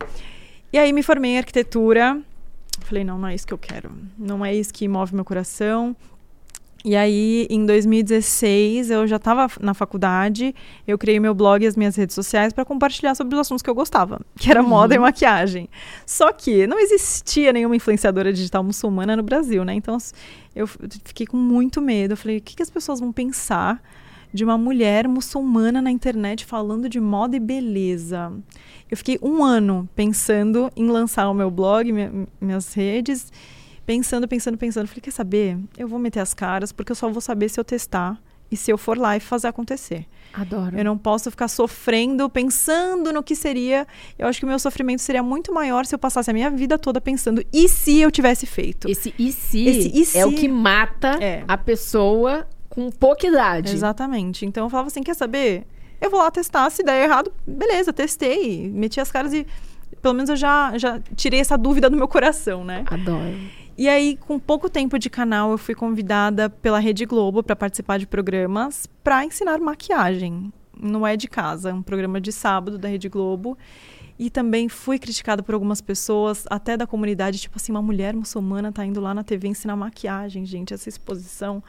[0.74, 2.20] E aí me formei em arquitetura.
[2.80, 3.92] Falei, não, não é isso que eu quero.
[4.18, 5.96] Não é isso que move meu coração.
[6.84, 10.54] E aí, em 2016, eu já estava na faculdade,
[10.86, 13.70] eu criei meu blog e as minhas redes sociais para compartilhar sobre os assuntos que
[13.70, 14.68] eu gostava, que era uhum.
[14.68, 15.70] moda e maquiagem.
[16.06, 19.76] Só que não existia nenhuma influenciadora digital muçulmana no Brasil, né?
[19.76, 19.98] Então,
[20.54, 22.14] eu fiquei com muito medo.
[22.14, 23.80] Eu falei, o que, que as pessoas vão pensar
[24.34, 28.34] de uma mulher muçulmana na internet falando de moda e beleza?
[28.90, 33.32] Eu fiquei um ano pensando em lançar o meu blog, minha, minhas redes,
[33.86, 34.88] pensando, pensando, pensando.
[34.88, 35.58] Falei, quer saber?
[35.78, 38.20] Eu vou meter as caras, porque eu só vou saber se eu testar
[38.54, 40.06] e se eu for lá e fazer acontecer.
[40.32, 40.78] Adoro.
[40.78, 43.88] Eu não posso ficar sofrendo, pensando no que seria.
[44.18, 46.78] Eu acho que o meu sofrimento seria muito maior se eu passasse a minha vida
[46.78, 48.90] toda pensando e se eu tivesse feito.
[48.90, 50.18] Esse e se, Esse, e se?
[50.18, 51.44] é o que mata é.
[51.48, 53.72] a pessoa com pouca idade.
[53.72, 54.46] Exatamente.
[54.46, 55.64] Então eu falava assim, quer saber?
[56.02, 59.46] Eu vou lá testar, se der errado, beleza, testei, meti as caras e
[60.02, 62.84] pelo menos eu já, já tirei essa dúvida do meu coração, né?
[62.88, 63.38] Adoro.
[63.78, 67.98] E aí, com pouco tempo de canal, eu fui convidada pela Rede Globo para participar
[68.00, 70.52] de programas para ensinar maquiagem.
[70.78, 73.58] Não é de casa, um programa de sábado da Rede Globo.
[74.18, 78.72] E também fui criticada por algumas pessoas, até da comunidade, tipo assim, uma mulher muçulmana
[78.72, 81.64] tá indo lá na TV ensinar maquiagem, gente, essa exposição.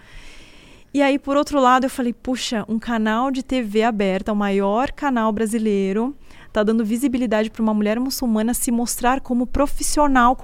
[0.95, 4.93] E aí, por outro lado, eu falei, puxa, um canal de TV aberta, o maior
[4.93, 6.15] canal brasileiro,
[6.47, 10.39] está dando visibilidade para uma mulher muçulmana se mostrar como profissional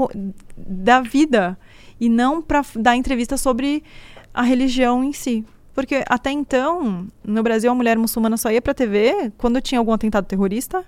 [0.56, 1.56] da vida
[2.00, 3.84] e não para dar entrevista sobre
[4.34, 5.44] a religião em si.
[5.72, 9.78] Porque até então, no Brasil, a mulher muçulmana só ia para a TV quando tinha
[9.78, 10.84] algum atentado terrorista,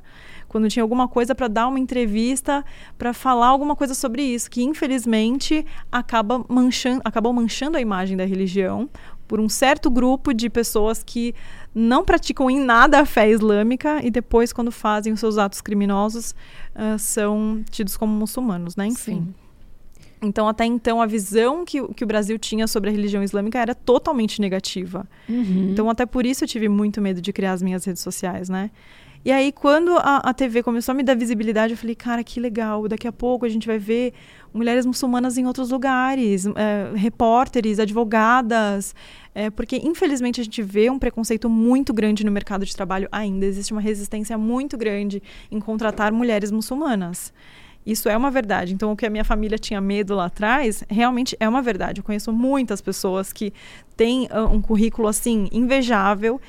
[0.49, 2.65] quando tinha alguma coisa para dar uma entrevista,
[2.99, 7.01] para falar alguma coisa sobre isso, que infelizmente acaba manchando,
[7.33, 8.91] manchando a imagem da religião
[9.33, 11.35] por um certo grupo de pessoas que
[11.75, 16.35] não praticam em nada a fé islâmica e depois, quando fazem os seus atos criminosos,
[16.77, 18.89] uh, são tidos como muçulmanos, né?
[18.89, 19.25] Enfim.
[19.25, 19.35] Sim.
[20.21, 23.75] Então, até então, a visão que, que o Brasil tinha sobre a religião islâmica era
[23.75, 25.09] totalmente negativa.
[25.27, 25.71] Uhum.
[25.71, 28.71] Então, até por isso eu tive muito medo de criar as minhas redes sociais, né?
[29.25, 32.41] E aí, quando a, a TV começou a me dar visibilidade, eu falei, cara, que
[32.41, 32.89] legal.
[32.89, 34.13] Daqui a pouco a gente vai ver
[34.53, 38.95] mulheres muçulmanas em outros lugares, é, repórteres, advogadas.
[39.33, 43.47] É, porque, infelizmente, a gente vê um preconceito muito grande no mercado de trabalho ainda.
[43.47, 47.33] Existe uma resistência muito grande em contratar mulheres muçulmanas.
[47.87, 48.75] Isso é uma verdade.
[48.75, 52.01] Então, o que a minha família tinha medo lá atrás, realmente é uma verdade.
[52.01, 53.53] Eu conheço muitas pessoas que
[53.97, 56.41] têm uh, um currículo assim invejável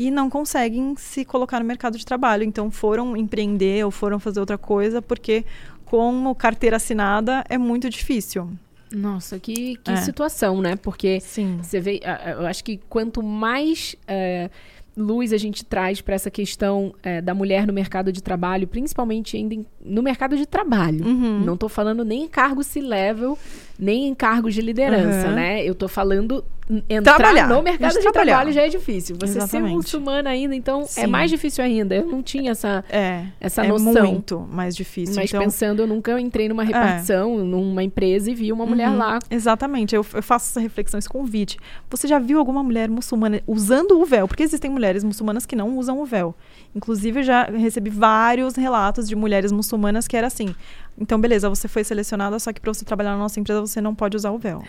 [0.00, 2.42] e não conseguem se colocar no mercado de trabalho.
[2.42, 5.44] Então, foram empreender ou foram fazer outra coisa porque
[5.84, 8.50] como carteira assinada é muito difícil.
[8.90, 9.96] Nossa, que, que é.
[9.96, 10.74] situação, né?
[10.74, 11.58] Porque Sim.
[11.62, 12.00] você vê,
[12.38, 14.48] eu acho que quanto mais é,
[14.96, 19.36] luz a gente traz para essa questão é, da mulher no mercado de trabalho, principalmente
[19.36, 21.04] ainda em, no mercado de trabalho.
[21.04, 21.40] Uhum.
[21.40, 23.38] Não estou falando nem em cargo C-level,
[23.78, 25.34] nem em cargos de liderança, uhum.
[25.34, 25.62] né?
[25.62, 26.42] Eu estou falando
[26.88, 27.48] entrar trabalhar.
[27.48, 28.34] no mercado de trabalhar.
[28.34, 29.16] trabalho já é difícil.
[29.18, 29.68] Você Exatamente.
[29.68, 31.00] ser muçulmana ainda, então é Sim.
[31.02, 31.96] é mais difícil ainda.
[31.96, 34.06] Eu não tinha essa, é, essa é noção.
[34.06, 35.16] muito mais difícil.
[35.16, 35.42] Mas então...
[35.42, 37.42] pensando, eu nunca entrei numa repartição, é.
[37.42, 38.98] numa empresa e vi uma mulher uhum.
[38.98, 39.18] lá.
[39.30, 39.94] Exatamente.
[39.94, 41.58] Eu, eu, faço essa reflexão, esse convite.
[41.90, 44.28] Você já viu alguma mulher muçulmana usando o véu?
[44.28, 46.34] Porque existem mulheres muçulmanas que não usam o véu.
[46.74, 50.54] Inclusive, eu já recebi vários relatos de mulheres muçulmanas que era assim.
[50.98, 53.94] Então, beleza, você foi selecionada, só que para você trabalhar na nossa empresa você não
[53.94, 54.62] pode usar o véu.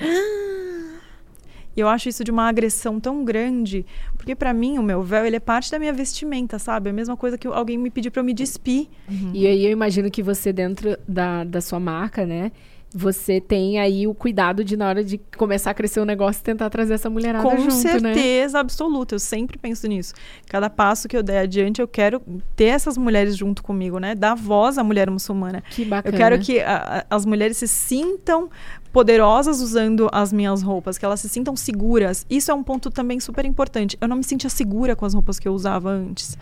[1.75, 3.85] E eu acho isso de uma agressão tão grande,
[4.17, 6.89] porque para mim o meu véu ele é parte da minha vestimenta, sabe?
[6.89, 8.87] É a mesma coisa que alguém me pedir para eu me despir.
[9.09, 9.31] Uhum.
[9.33, 12.51] E aí eu imagino que você dentro da, da sua marca, né?
[12.93, 16.69] Você tem aí o cuidado de na hora de começar a crescer o negócio tentar
[16.69, 18.13] trazer essa mulherada Com junto, né?
[18.13, 20.13] certeza absoluta, eu sempre penso nisso.
[20.47, 22.21] Cada passo que eu der adiante, eu quero
[22.53, 24.13] ter essas mulheres junto comigo, né?
[24.13, 25.63] Dar voz à mulher muçulmana.
[25.69, 26.13] Que bacana.
[26.13, 28.49] Eu quero que a, as mulheres se sintam
[28.91, 32.25] poderosas usando as minhas roupas, que elas se sintam seguras.
[32.29, 33.97] Isso é um ponto também super importante.
[34.01, 36.37] Eu não me sentia segura com as roupas que eu usava antes.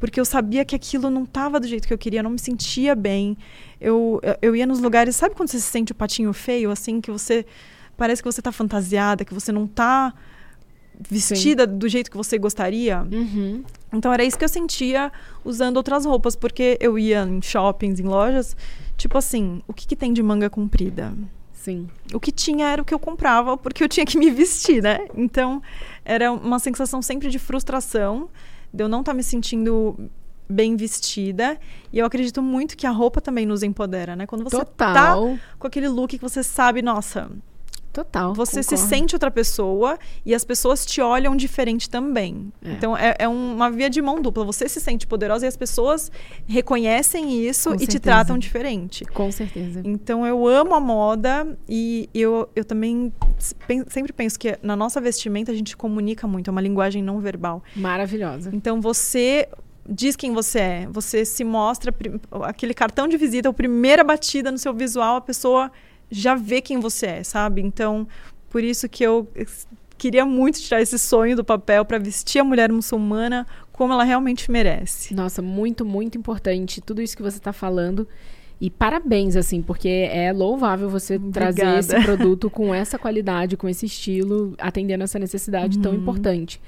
[0.00, 2.38] Porque eu sabia que aquilo não estava do jeito que eu queria, eu não me
[2.38, 3.36] sentia bem.
[3.80, 7.10] Eu, eu ia nos lugares, sabe quando você se sente o patinho feio, assim, que
[7.10, 7.44] você
[7.96, 10.14] parece que você está fantasiada, que você não está
[10.98, 11.78] vestida Sim.
[11.78, 13.02] do jeito que você gostaria.
[13.02, 13.62] Uhum.
[13.92, 15.12] Então era isso que eu sentia
[15.44, 18.56] usando outras roupas, porque eu ia em shoppings, em lojas,
[18.96, 21.12] tipo assim, o que, que tem de manga comprida?
[21.52, 21.88] Sim.
[22.14, 25.00] O que tinha era o que eu comprava, porque eu tinha que me vestir, né?
[25.16, 25.60] Então,
[26.04, 28.28] era uma sensação sempre de frustração,
[28.72, 29.96] de eu não estar tá me sentindo
[30.48, 31.58] bem vestida.
[31.92, 34.26] E eu acredito muito que a roupa também nos empodera, né?
[34.26, 34.94] Quando você Total.
[34.94, 37.30] tá com aquele look que você sabe, nossa,
[37.96, 38.34] Total.
[38.34, 38.76] Você concordo.
[38.76, 42.52] se sente outra pessoa e as pessoas te olham diferente também.
[42.62, 42.72] É.
[42.72, 44.44] Então é, é, uma via de mão dupla.
[44.44, 46.12] Você se sente poderosa e as pessoas
[46.46, 47.98] reconhecem isso Com e certeza.
[47.98, 49.06] te tratam diferente.
[49.06, 49.80] Com certeza.
[49.82, 53.10] Então eu amo a moda e eu, eu também
[53.88, 57.62] sempre penso que na nossa vestimenta a gente comunica muito, é uma linguagem não verbal.
[57.74, 58.50] Maravilhosa.
[58.52, 59.48] Então você
[59.88, 61.94] diz quem você é, você se mostra
[62.42, 65.70] aquele cartão de visita, a primeira batida no seu visual, a pessoa
[66.10, 67.60] já vê quem você é, sabe?
[67.62, 68.06] Então,
[68.50, 69.28] por isso que eu
[69.98, 74.50] queria muito tirar esse sonho do papel para vestir a mulher muçulmana como ela realmente
[74.50, 75.14] merece.
[75.14, 78.06] Nossa, muito, muito importante tudo isso que você está falando.
[78.58, 81.54] E parabéns, assim, porque é louvável você Obrigada.
[81.54, 85.98] trazer esse produto com essa qualidade, com esse estilo, atendendo essa necessidade tão Uhum.
[85.98, 86.58] importante.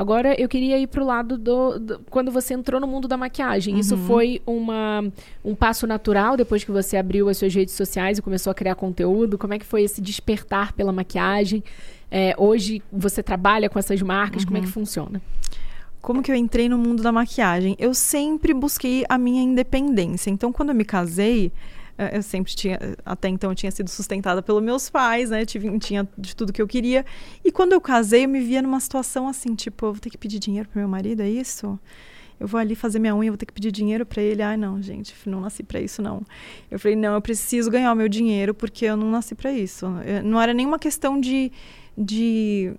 [0.00, 3.78] Agora, eu queria ir pro lado do, do- Quando você entrou no mundo da maquiagem.
[3.78, 4.06] Isso Uhum.
[4.06, 5.04] foi uma,
[5.44, 8.76] um passo natural depois que você abriu as suas redes sociais e começou a criar
[8.76, 9.36] conteúdo?
[9.36, 11.62] Como é que foi esse despertar pela maquiagem?
[12.10, 14.42] É, hoje você trabalha com essas marcas?
[14.42, 14.72] Como é que Uhum.
[14.72, 15.20] funciona?
[16.00, 17.76] Como que eu entrei no mundo da maquiagem?
[17.78, 20.30] Eu sempre busquei a minha independência.
[20.30, 21.52] Então, quando eu me casei,
[22.12, 25.44] eu sempre tinha, até então eu tinha sido sustentada pelos meus pais, né?
[25.44, 27.04] Tive, tinha de tudo que eu queria.
[27.44, 30.18] E quando eu casei, eu me via numa situação assim, tipo, eu vou ter que
[30.18, 31.78] pedir dinheiro pro meu marido, é isso?
[32.38, 34.40] Eu vou ali fazer minha unha, vou ter que pedir dinheiro para ele.
[34.42, 36.22] Ai, não, gente, não nasci para isso não.
[36.70, 39.84] Eu falei, não, eu preciso ganhar o meu dinheiro porque eu não nasci para isso.
[40.06, 41.52] Eu- não era nenhuma questão de,
[41.98, 42.72] de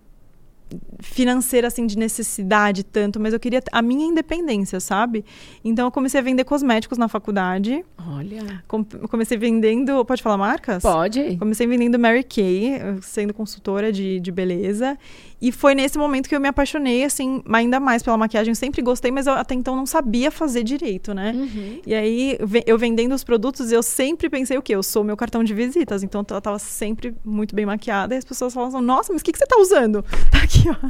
[0.99, 5.25] financeira assim de necessidade tanto, mas eu queria a minha independência, sabe?
[5.63, 7.83] Então eu comecei a vender cosméticos na faculdade.
[8.07, 8.63] Olha.
[8.67, 10.81] Com- comecei vendendo, pode falar marcas?
[10.83, 11.37] Pode.
[11.37, 14.97] Comecei vendendo Mary Kay, eh, sendo consultora de, de beleza.
[15.41, 18.51] E foi nesse momento que eu me apaixonei, assim, ainda mais pela maquiagem.
[18.51, 21.31] Eu sempre gostei, mas eu até então não sabia fazer direito, né?
[21.35, 21.81] Uhum.
[21.83, 24.75] E aí, eu vendendo os produtos, eu sempre pensei o quê?
[24.75, 26.03] Eu sou meu cartão de visitas.
[26.03, 28.13] Então, eu tava sempre muito bem maquiada.
[28.13, 30.05] E as pessoas falavam, nossa, mas o que, que você tá usando?
[30.31, 30.89] Tá aqui, ó.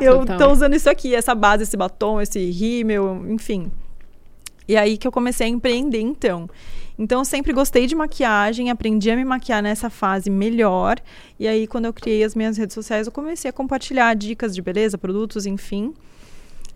[0.00, 0.38] Eu Total.
[0.38, 3.70] tô usando isso aqui, essa base, esse batom, esse rímel, enfim.
[4.66, 6.48] E aí que eu comecei a empreender, então.
[6.98, 10.96] Então, eu sempre gostei de maquiagem, aprendi a me maquiar nessa fase melhor.
[11.38, 14.60] E aí, quando eu criei as minhas redes sociais, eu comecei a compartilhar dicas de
[14.60, 15.94] beleza, produtos, enfim.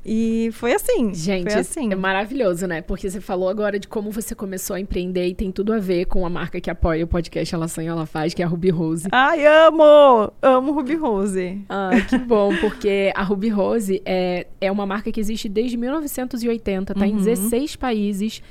[0.05, 1.15] E foi assim.
[1.15, 1.93] Gente, foi assim.
[1.93, 2.83] é maravilhoso, né?
[2.83, 6.07] Porque você falou agora de como você começou a empreender e tem tudo a ver
[6.07, 8.71] com a marca que apoia o podcast Ela Sonha, Ela Faz, que é a Ruby
[8.71, 9.07] Rose.
[9.13, 10.33] Ai, amo!
[10.43, 11.61] Amo Ruby Rose.
[11.69, 16.95] Ai, que bom, porque a Ruby Rose é, é uma marca que existe desde 1980,
[16.95, 17.19] tá em Uhum.
[17.19, 18.43] 16 países.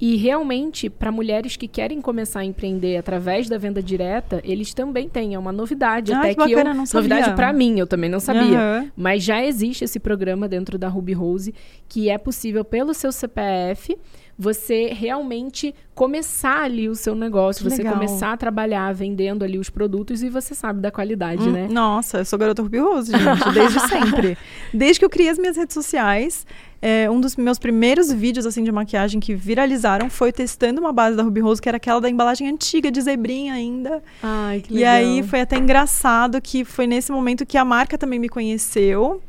[0.00, 5.08] E realmente, para mulheres que querem começar a empreender através da venda direta, eles também
[5.08, 5.34] têm.
[5.34, 6.12] É uma novidade.
[6.12, 6.74] Ai, até que que, bacana, eu.
[6.74, 7.08] não sabia.
[7.16, 8.58] novidade para mim, eu também não sabia.
[8.58, 8.92] Aham.
[8.96, 11.54] Mas já existe esse programa dentro da Ruby Rose
[11.88, 13.96] que é possível pelo seu CPF
[14.38, 17.92] você realmente começar ali o seu negócio, Que você legal.
[17.92, 21.68] começar a trabalhar vendendo ali os produtos e você sabe da qualidade, Hum, né?
[21.70, 24.38] Nossa, eu sou garota Ruby Rose, gente, desde sempre.
[24.72, 26.46] Desde que eu criei as minhas redes sociais,
[26.82, 31.16] é, um dos meus primeiros vídeos assim de maquiagem que viralizaram foi testando uma base
[31.16, 34.02] da Ruby Rose, que era aquela da embalagem antiga de zebrinha ainda.
[34.22, 38.18] Ai, que E aí foi até engraçado que foi nesse momento que a marca também
[38.18, 39.22] me conheceu.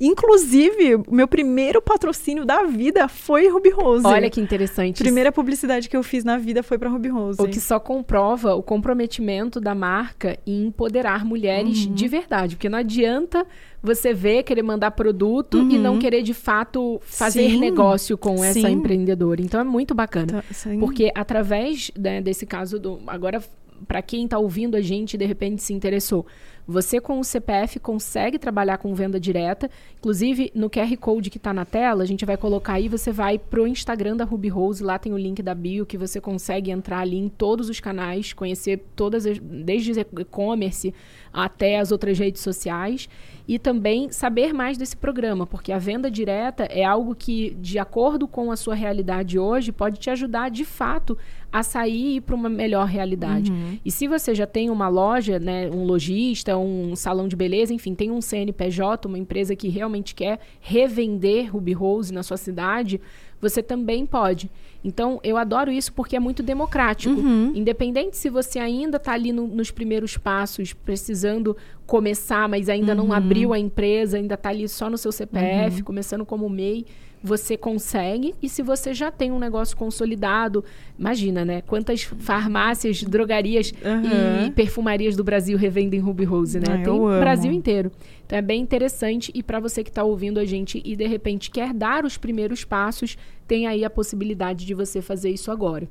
[0.00, 4.06] Inclusive, o meu primeiro patrocínio da vida foi Ruby Rose.
[4.06, 5.02] Olha que interessante.
[5.02, 7.40] Primeira publicidade que eu fiz na vida foi pra Ruby Rose.
[7.40, 11.94] O que só comprova o comprometimento da marca em empoderar mulheres Uhum.
[11.94, 12.56] de verdade.
[12.56, 13.46] Porque não adianta
[13.86, 15.80] você ver, querer mandar produto e Uhum.
[15.80, 17.58] não querer de fato fazer Sim.
[17.58, 18.72] negócio com essa Sim.
[18.72, 19.40] empreendedora.
[19.40, 20.44] Então é muito bacana.
[20.50, 20.78] Sim.
[20.78, 23.00] Porque através né, desse caso do.
[23.06, 23.42] Agora,
[23.86, 26.26] para quem está ouvindo a gente e de repente se interessou,
[26.66, 29.70] você com o CPF consegue trabalhar com venda direta.
[29.98, 33.38] Inclusive, no QR Code que está na tela, a gente vai colocar aí, você vai
[33.38, 37.00] pro Instagram da Ruby Rose, lá tem o link da bio que você consegue entrar
[37.00, 40.92] ali em todos os canais, conhecer todas as, desde e-commerce
[41.32, 43.08] até as outras redes sociais
[43.46, 48.26] e também saber mais desse programa, porque a venda direta é algo que, de acordo
[48.26, 51.16] com a sua realidade hoje, pode te ajudar de fato
[51.58, 53.52] a sair e ir para uma melhor realidade.
[53.84, 57.94] E se você já tem uma loja, né, um lojista, um salão de beleza, enfim,
[57.94, 63.00] tem um CNPJ, uma empresa que realmente quer revender Ruby Rose na sua cidade,
[63.40, 64.50] você também pode.
[64.84, 67.14] Então, eu adoro isso porque é muito democrático.
[67.56, 73.12] Independente se você ainda está ali no- nos primeiros passos, precisando começar, mas ainda não
[73.12, 76.86] abriu a empresa, ainda está ali só no seu CPF, começando como MEI,
[77.26, 78.34] você consegue.
[78.40, 80.64] E se você já tem um negócio consolidado,
[80.98, 81.60] imagina, né?
[81.62, 84.46] Quantas farmácias, drogarias Aham.
[84.46, 86.66] e perfumarias do Brasil revendem Ruby Rose, né?
[86.70, 87.06] Ah, tem o.
[87.20, 87.90] Brasil inteiro.
[88.24, 91.50] Então é bem interessante e para você que está ouvindo a gente e de repente
[91.50, 93.16] quer dar os primeiros passos,
[93.46, 95.88] tem aí a possibilidade de você fazer isso agora.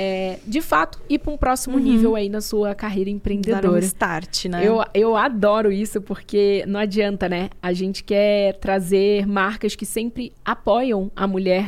[0.00, 3.84] é, de fato, ir para um próximo nível aí na sua carreira Dar um empreendedora.
[3.84, 4.64] start, né?
[4.64, 7.50] Eu, eu adoro isso porque não adianta, né?
[7.60, 11.64] A gente quer trazer marcas que sempre apoiam a mulher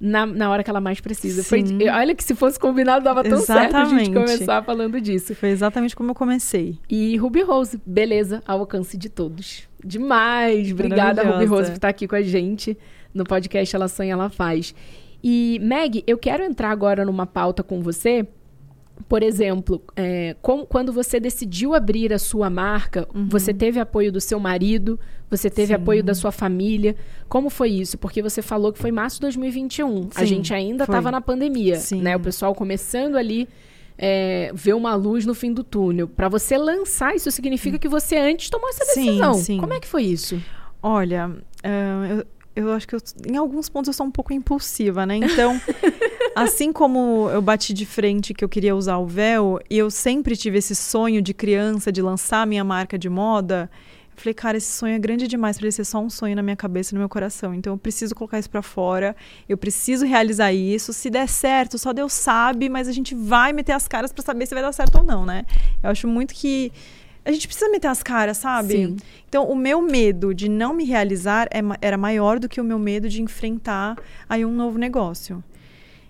[0.00, 1.44] na, na hora que ela mais precisa.
[1.44, 1.62] Foi-
[1.92, 4.10] olha que se fosse combinado, dava tão certo a gente Exatamente.
[4.38, 5.34] começar falando disso.
[5.34, 6.78] Foi exatamente como eu comecei.
[6.88, 9.68] E Ruby Rose, beleza, ao alcance de todos.
[9.84, 10.72] Demais!
[10.72, 11.44] Obrigada, Ruby.
[11.44, 12.76] Rose, por estar aqui com a gente
[13.12, 14.74] no podcast Ela Sonha, Ela Faz.
[15.22, 18.26] E, Meg, eu quero entrar agora numa pauta com você.
[19.08, 24.20] Por exemplo, é, com- quando você decidiu abrir a sua marca, você teve apoio do
[24.20, 24.98] seu marido,
[25.30, 25.78] você teve Uhum.
[25.78, 25.82] Sim.
[25.82, 26.96] apoio da sua família.
[27.28, 27.98] Como foi isso?
[27.98, 30.08] Porque você falou que foi março de 2021.
[30.14, 32.00] a Sim, gente ainda estava na pandemia, Sim.
[32.00, 32.16] né?
[32.16, 33.46] O pessoal começando ali
[33.98, 36.08] é, ver uma luz no fim do túnel.
[36.08, 39.34] Para você lançar, isso significa que você antes tomou essa Sim, decisão.
[39.34, 39.58] sim.
[39.58, 40.40] Como é que foi isso?
[40.82, 41.30] Olha,
[41.64, 42.26] ah, eu,
[42.56, 45.16] eu acho que eu- em alguns pontos eu sou um pouco impulsiva, né?
[45.16, 45.60] Então,
[46.34, 50.34] assim como eu bati de frente que eu queria usar o véu, e eu sempre
[50.36, 53.70] tive esse sonho de criança de lançar a minha marca de moda,
[54.16, 56.42] eu falei, cara, esse sonho é grande demais para ele ser só um sonho na
[56.42, 57.52] minha cabeça e no meu coração.
[57.52, 59.14] Então, eu preciso colocar isso para fora,
[59.46, 60.90] eu preciso realizar isso.
[60.94, 64.46] Se der certo, só Deus sabe, mas a gente vai meter as caras para saber
[64.46, 65.44] se vai dar certo ou não, né?
[65.82, 66.72] Eu acho muito que
[67.26, 68.74] a gente precisa meter as caras, sabe?
[68.74, 68.96] Sim.
[69.28, 72.78] Então, o meu medo de não me realizar é era maior do que o meu
[72.78, 73.96] medo de enfrentar
[74.28, 75.42] aí um novo negócio.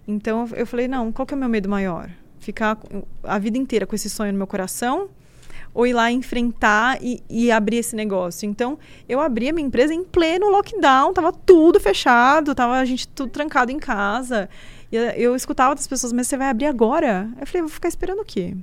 [0.07, 2.11] Então, eu falei, não, qual que é o meu medo maior?
[2.39, 2.79] Ficar
[3.25, 5.09] a vida inteira com esse sonho no meu coração
[5.73, 8.47] ou ir lá enfrentar e, e abrir esse negócio?
[8.47, 13.09] Então, eu abri a minha empresa em pleno lockdown, tava tudo fechado, tava a gente
[13.09, 14.51] tudo trancado em casa.
[14.93, 17.31] E eu escutava das pessoas, mas você vai abrir agora?
[17.41, 18.55] Eu falei, vou ficar esperando o quê?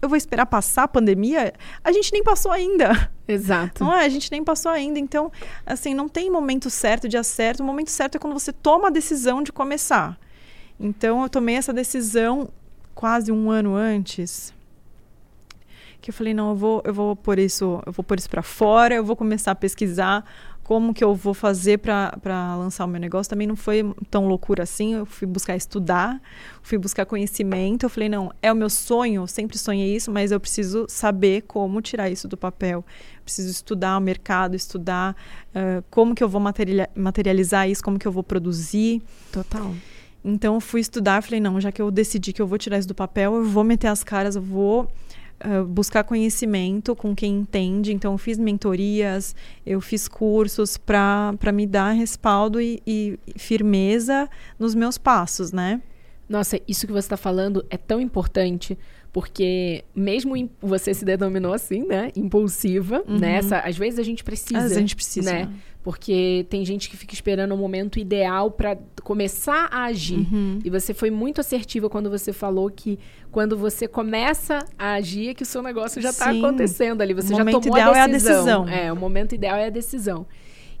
[0.00, 1.52] Eu vou esperar passar a pandemia?
[1.82, 3.10] A gente nem passou ainda.
[3.26, 3.82] Exato.
[3.82, 4.04] Não é?
[4.04, 4.98] A gente nem passou ainda.
[4.98, 5.30] Então,
[5.66, 7.60] assim, não tem momento certo, dia certo.
[7.60, 10.18] O momento certo é quando você toma a decisão de começar.
[10.78, 12.48] Então, eu tomei essa decisão
[12.94, 14.54] quase um ano antes.
[16.00, 18.42] Que eu falei, não, eu vou, eu vou pôr isso, eu vou pôr isso para
[18.42, 20.24] fora, eu vou começar a pesquisar
[20.68, 23.30] como que eu vou fazer para lançar o meu negócio.
[23.30, 24.92] Também não foi tão loucura assim.
[24.92, 26.20] Eu fui buscar estudar,
[26.60, 27.86] fui buscar conhecimento.
[27.86, 31.44] Eu falei, não, é o meu sonho, eu sempre sonhei isso, mas eu preciso saber
[31.44, 32.84] como tirar isso do papel.
[33.24, 35.16] Preciso estudar o mercado, estudar
[35.54, 39.00] uh, como que eu vou materiali materializar isso, como que eu vou produzir.
[39.32, 39.74] Total.
[40.22, 42.88] Então eu fui estudar, falei, não, já que eu decidi que eu vou tirar isso
[42.88, 44.86] do papel, eu vou meter as caras, eu vou
[45.44, 47.92] uh, buscar conhecimento com quem entende.
[47.92, 49.34] Então eu fiz mentorias,
[49.66, 54.28] eu fiz cursos para me dar respaldo e, e firmeza
[54.58, 55.80] nos meus passos, né?
[56.28, 58.76] Nossa, isso que você está falando é tão importante,
[59.12, 62.10] porque mesmo você se denominou assim, né?
[62.14, 63.18] Impulsiva, Uhum.
[63.18, 63.36] né?
[63.36, 64.58] Essa- às vezes a gente precisa.
[64.58, 65.32] Às vezes a gente precisa.
[65.32, 65.48] né?
[65.88, 70.18] Porque tem gente que fica esperando o momento ideal para começar a agir.
[70.18, 70.58] Uhum.
[70.62, 72.98] E você foi muito assertiva quando você falou que
[73.30, 77.14] quando você começa a agir é que o seu negócio já está acontecendo ali.
[77.14, 78.64] Você O já momento tomou ideal é a a decisão.
[78.64, 78.68] decisão.
[78.68, 80.26] É, o momento ideal é a decisão.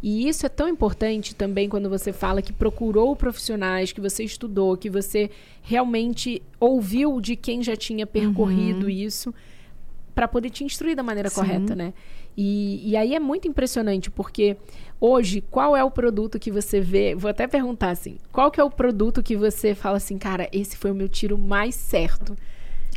[0.02, 4.76] E isso é tão importante também quando você fala que procurou profissionais, que você estudou,
[4.76, 5.30] que você
[5.62, 9.32] realmente ouviu de quem já tinha percorrido isso
[10.14, 11.36] para poder te instruir da maneira Sim.
[11.36, 11.94] correta, né?
[12.40, 14.56] E, e aí é muito impressionante, porque
[15.00, 17.14] hoje, qual é o produto que você vê?
[17.14, 20.76] Vou até perguntar assim: qual que é o produto que você fala assim, cara, esse
[20.76, 22.36] foi o meu tiro mais certo?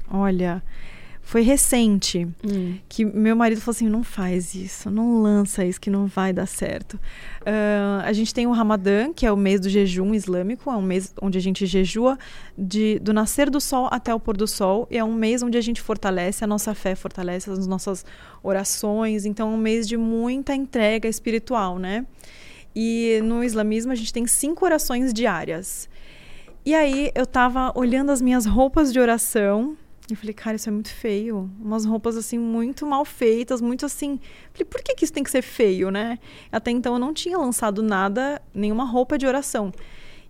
[0.09, 0.61] Olha,
[1.31, 2.27] foi recente
[2.89, 6.45] que meu marido falou assim: não faz isso, não lança isso que não vai dar
[6.45, 6.99] certo.
[7.45, 10.81] Ah, a gente tem o Ramadã, que é o mês do jejum islâmico, é um
[10.81, 12.19] mês onde a gente jejua
[12.57, 15.57] de, do nascer do sol até o pôr do sol, e é um mês onde
[15.57, 18.05] a gente fortalece a nossa fé, fortalece as nossas
[18.43, 22.05] orações, então é um mês de muita entrega espiritual, né?
[22.75, 25.87] E no islamismo a gente tem cinco orações diárias.
[26.65, 29.77] E aí eu tava olhando as minhas roupas de oração
[30.13, 31.49] e falei, cara, isso é muito feio.
[31.59, 34.19] Umas roupas assim muito mal feitas, muito assim.
[34.53, 36.19] Falei, por que, que isso tem que ser feio, né?
[36.51, 39.71] Até então eu não tinha lançado nada, nenhuma roupa de oração.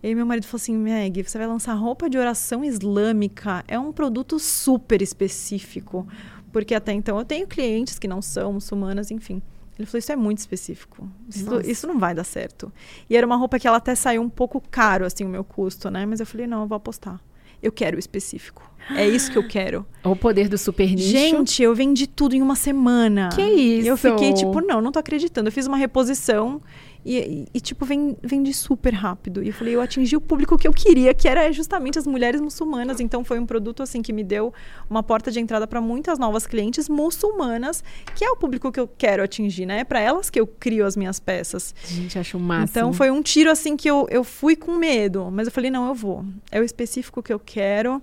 [0.04, 3.64] E aí meu marido falou assim, Meg, você vai lançar roupa de oração islâmica.
[3.68, 6.08] É um produto super específico.
[6.52, 9.42] Porque até então eu tenho clientes que não são muçulmanas, enfim.
[9.78, 11.10] Ele falou, isso é muito específico.
[11.30, 12.72] Isso, isso não vai dar certo.
[13.10, 15.90] E era uma roupa que ela até saiu um pouco caro, assim, o meu custo,
[15.90, 16.06] né?
[16.06, 17.20] Mas eu falei, não, eu vou apostar.
[17.62, 18.71] Eu quero o específico.
[18.90, 19.86] É isso que eu quero.
[20.04, 21.08] O poder do super nicho.
[21.10, 23.30] Gente, eu vendi tudo em uma semana.
[23.34, 23.86] Que isso?
[23.86, 25.48] E eu fiquei tipo, não, não tô acreditando.
[25.48, 26.62] Eu fiz uma reposição
[27.06, 29.42] e, e- tipo, ven- vendi super rápido.
[29.44, 32.42] E eu falei, eu atingi o público que eu queria, que era justamente as mulheres
[32.42, 33.00] muçulmanas.
[33.00, 34.54] Então foi um produto assim que me deu
[34.90, 37.84] uma porta de entrada para muitas novas clientes muçulmanas,
[38.16, 39.80] que é o público que eu quero atingir, né?
[39.80, 41.74] É para elas que eu crio as minhas peças.
[41.88, 42.70] Gente, acho o máximo.
[42.70, 45.88] Então foi um tiro assim que eu, eu fui com medo, mas eu falei, não,
[45.88, 46.26] eu vou.
[46.52, 48.02] É o específico que eu quero.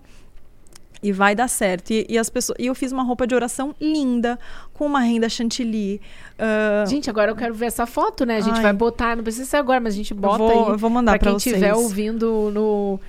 [1.03, 1.91] E vai dar certo.
[1.93, 4.39] E, e as pessoas, e eu fiz uma roupa de oração linda,
[4.75, 6.01] com uma renda chantilly.
[6.39, 8.37] ah, Gente, agora eu quero ver essa foto, né?
[8.39, 8.63] A gente Ai.
[8.63, 10.73] vai botar, não precisa ser agora, mas a gente bota vou- aí.
[10.73, 13.01] eu vou mandar pra quem estiver ouvindo no.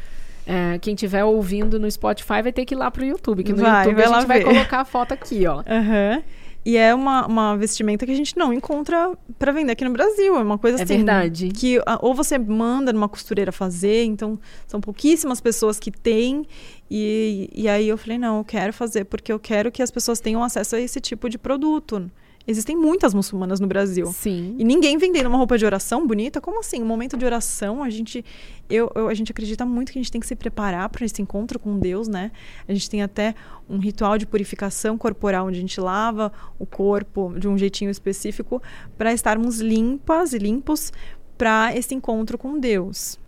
[0.45, 3.59] é, quem estiver ouvindo no Spotify vai ter que ir lá pro YouTube, que no
[3.59, 4.45] Vai, YouTube vai a gente vai ver.
[4.45, 5.63] colocar a foto aqui, ó.
[5.67, 6.21] Aham.
[6.65, 10.35] E é uma, uma vestimenta que a gente não encontra para vender aqui no Brasil.
[10.35, 10.97] É uma coisa É assim.
[10.97, 11.49] verdade.
[11.49, 14.37] Que ah, ou você manda numa costureira fazer, então
[14.67, 16.45] são pouquíssimas pessoas que têm.
[16.91, 20.19] E, e aí eu falei, não, eu quero fazer, porque eu quero que as pessoas
[20.19, 22.11] tenham acesso a esse tipo de produto.
[22.47, 24.07] Existem muitas muçulmanas no Brasil.
[24.07, 24.55] Sim.
[24.57, 26.41] E ninguém vendendo uma roupa de oração bonita?
[26.41, 26.81] Como assim?
[26.81, 28.25] Um momento de oração, a gente,
[28.67, 31.21] eu, eu- a gente acredita muito que a gente tem que se preparar para esse
[31.21, 32.31] encontro com Deus, né?
[32.67, 33.35] A gente tem até
[33.69, 38.61] um ritual de purificação corporal, onde a gente lava o corpo de um jeitinho específico
[38.97, 40.91] para estarmos limpas e limpos
[41.37, 43.18] para esse encontro com Deus.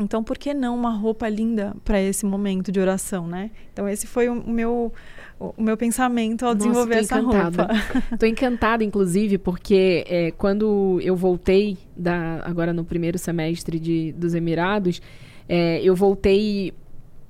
[0.00, 3.50] Então, por que não uma roupa linda para esse momento de oração, né?
[3.72, 4.92] Então, esse foi o meu,
[5.38, 7.72] o o meu pensamento ao Nossa, desenvolver essa encantada.
[7.72, 8.16] roupa.
[8.18, 14.34] Tô encantada, inclusive, porque é, quando eu voltei, da, agora no primeiro semestre de, dos
[14.34, 15.00] Emirados,
[15.48, 16.72] é, eu voltei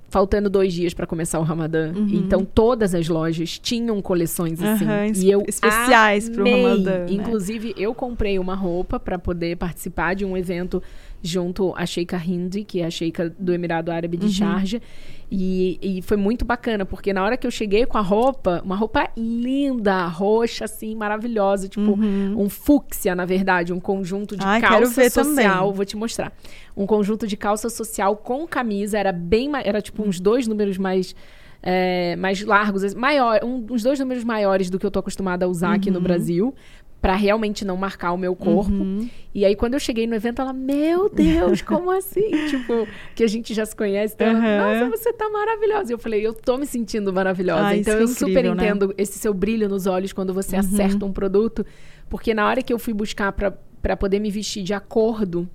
[0.09, 1.93] faltando dois dias para começar o Ramadã.
[1.95, 2.09] Uhum.
[2.09, 4.85] Então todas as lojas tinham coleções assim.
[4.85, 6.63] Aham, e eu especiais pro amei.
[6.63, 7.07] Ramadã, né?
[7.11, 10.83] Inclusive, eu comprei uma roupa para poder participar de um evento
[11.23, 14.27] junto à Sheikha Hindi, que é a Sheikha do Emirado Árabe Uhum.
[14.27, 14.81] de Sharjah.
[15.31, 18.75] E, e foi muito bacana, porque na hora que eu cheguei com a roupa, uma
[18.77, 24.49] roupa linda, roxa, assim, maravilhosa, tipo um fúcsia, na verdade, um conjunto de Uhum.
[24.51, 25.65] Ai, quero calça ver social.
[25.65, 25.77] também.
[25.77, 26.33] Vou te mostrar.
[26.77, 31.15] Um conjunto de calça social com camisa, era bem, era tipo uns dois números mais
[31.61, 35.45] é, mais largos, assim, maior, um- uns dois números maiores do que eu tô acostumada
[35.45, 36.55] a usar aqui no Brasil.
[37.01, 38.85] Pra realmente não marcar o meu corpo.
[39.33, 42.29] E aí, quando eu cheguei no evento, ela, meu Deus, como assim?
[42.51, 44.15] tipo, que a gente já se conhece.
[44.15, 44.89] Então, ela, Aham.
[44.89, 45.93] nossa, você tá maravilhosa.
[45.93, 47.69] E eu falei, eu tô me sentindo maravilhosa.
[47.69, 48.67] Ah, então, é eu super incrível, né?
[48.67, 51.65] entendo esse seu brilho nos olhos quando você acerta um produto.
[52.09, 55.49] Porque na hora que eu fui buscar pra poder me vestir de acordo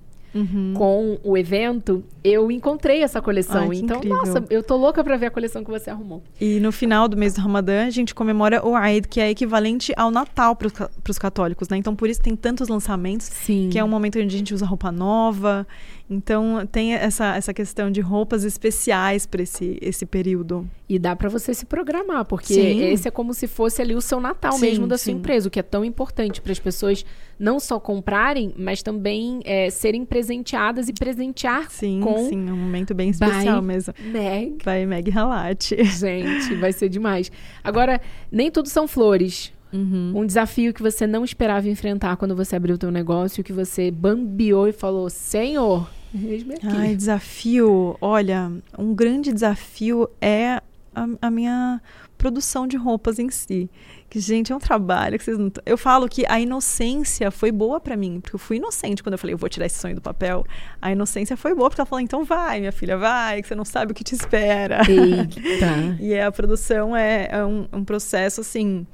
[0.74, 3.70] com o evento, eu encontrei essa coleção.
[3.70, 4.18] Ai, então, incrível.
[4.18, 6.22] nossa, eu tô louca pra ver a coleção que você arrumou.
[6.40, 9.92] E no final do mês do Ramadã, a gente comemora o Eid, que é equivalente
[9.96, 10.68] ao Natal para
[11.08, 11.76] os católicos, né?
[11.76, 13.68] Então, por isso tem tantos lançamentos, Sim.
[13.70, 15.66] que é um momento onde a gente usa roupa nova.
[16.08, 20.68] Então, tem essa, essa questão de roupas especiais para esse, esse período.
[20.86, 22.84] E dá pra você se programar, porque Sim.
[22.84, 25.18] esse é como se fosse ali o seu Natal Sim, mesmo da sua sim.
[25.18, 27.06] empresa, o que é tão importante para as pessoas
[27.38, 32.56] não só comprarem, mas também é, serem presenteadas e presentear Sim, com sim, é um
[32.56, 33.94] momento bem especial By mesmo.
[34.12, 34.58] Meg.
[34.62, 35.72] Vai Meg Halat.
[35.84, 37.32] Gente, vai ser demais.
[37.62, 37.98] Agora,
[38.30, 39.52] nem tudo são flores.
[39.74, 40.12] Uhum.
[40.14, 43.90] Um desafio que você não esperava enfrentar quando você abriu o teu negócio, que você
[43.90, 46.66] bambiou e falou, Senhor, eis-me aqui.
[46.68, 47.96] Ai, desafio.
[48.00, 50.60] Olha, um grande desafio é
[50.94, 51.82] a, a minha
[52.16, 53.68] produção de roupas em si.
[54.08, 55.50] Que, gente, é um trabalho que vocês não.
[55.66, 59.18] Eu falo que a inocência foi boa pra mim, porque eu fui inocente quando eu
[59.18, 60.46] falei, eu vou tirar esse sonho do papel.
[60.80, 63.64] A inocência foi boa, porque ela falou, então vai, minha filha, vai, que você não
[63.64, 64.82] sabe o que te espera.
[64.88, 65.98] Eita.
[66.00, 68.86] E a produção é, é um, um processo assim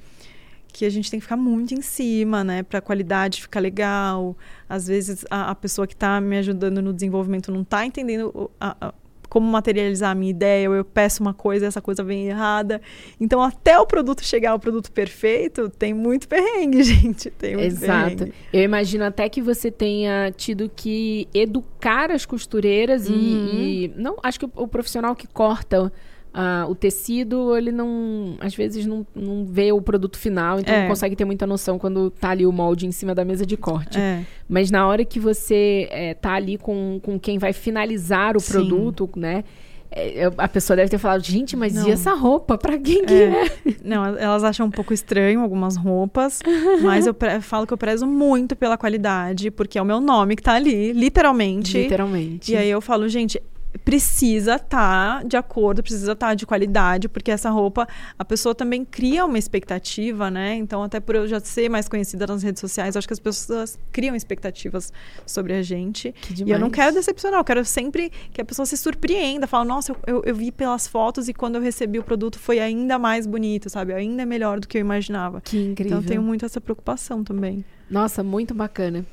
[0.72, 4.36] que a gente tem que ficar muito em cima, né, para a qualidade ficar legal.
[4.68, 8.76] Às vezes a, a pessoa que está me ajudando no desenvolvimento não está entendendo a-
[8.80, 8.94] a-
[9.28, 12.82] como materializar a minha ideia, ou eu peço uma coisa e essa coisa vem errada.
[13.20, 17.30] Então, até o produto chegar ao produto perfeito, tem muito perrengue, gente.
[17.30, 18.16] Tem muito Exato.
[18.16, 18.34] perrengue.
[18.52, 23.48] Eu imagino até que você tenha tido que educar as costureiras e- Uhum.
[23.54, 25.92] e, não, acho que o, o profissional que corta
[26.32, 30.82] ah, o tecido, ele não, às vezes não, não vê o produto final, então É.
[30.82, 33.56] não consegue ter muita noção quando tá ali o molde em cima da mesa de
[33.56, 33.98] corte.
[33.98, 34.24] É.
[34.48, 38.52] Mas na hora que você é, tá ali com, com quem vai finalizar o Sim.
[38.52, 39.44] produto, né?
[39.92, 41.88] é, a pessoa deve ter falado, gente, mas Não.
[41.88, 42.56] e essa roupa?
[42.56, 43.46] Pra quem que É.
[43.46, 43.50] é?
[43.82, 46.38] Não, elas acham um pouco estranho algumas roupas,
[46.80, 50.42] mas eu falo que eu prezo muito pela qualidade, porque é o meu nome que
[50.44, 51.76] tá ali, literalmente.
[51.76, 52.52] Literalmente.
[52.52, 53.42] E aí eu falo, gente,
[53.84, 57.86] precisa estar de acordo, precisa estar de qualidade, porque essa roupa,
[58.18, 60.56] a pessoa também cria uma expectativa, né?
[60.56, 63.78] Então, até por eu já ser mais conhecida nas redes sociais, acho que as pessoas
[63.92, 64.92] criam expectativas
[65.24, 66.14] sobre a gente.
[66.44, 69.92] E eu não quero decepcionar, eu quero sempre que a pessoa se surpreenda, fala, nossa,
[69.92, 73.26] eu, eu, eu vi pelas fotos e quando eu recebi o produto foi ainda mais
[73.26, 73.92] bonito, sabe?
[73.92, 75.40] Ainda melhor do que eu imaginava.
[75.40, 75.86] Que incrível.
[75.86, 77.64] Então, eu tenho muito essa preocupação também.
[77.88, 79.04] Nossa, muito bacana.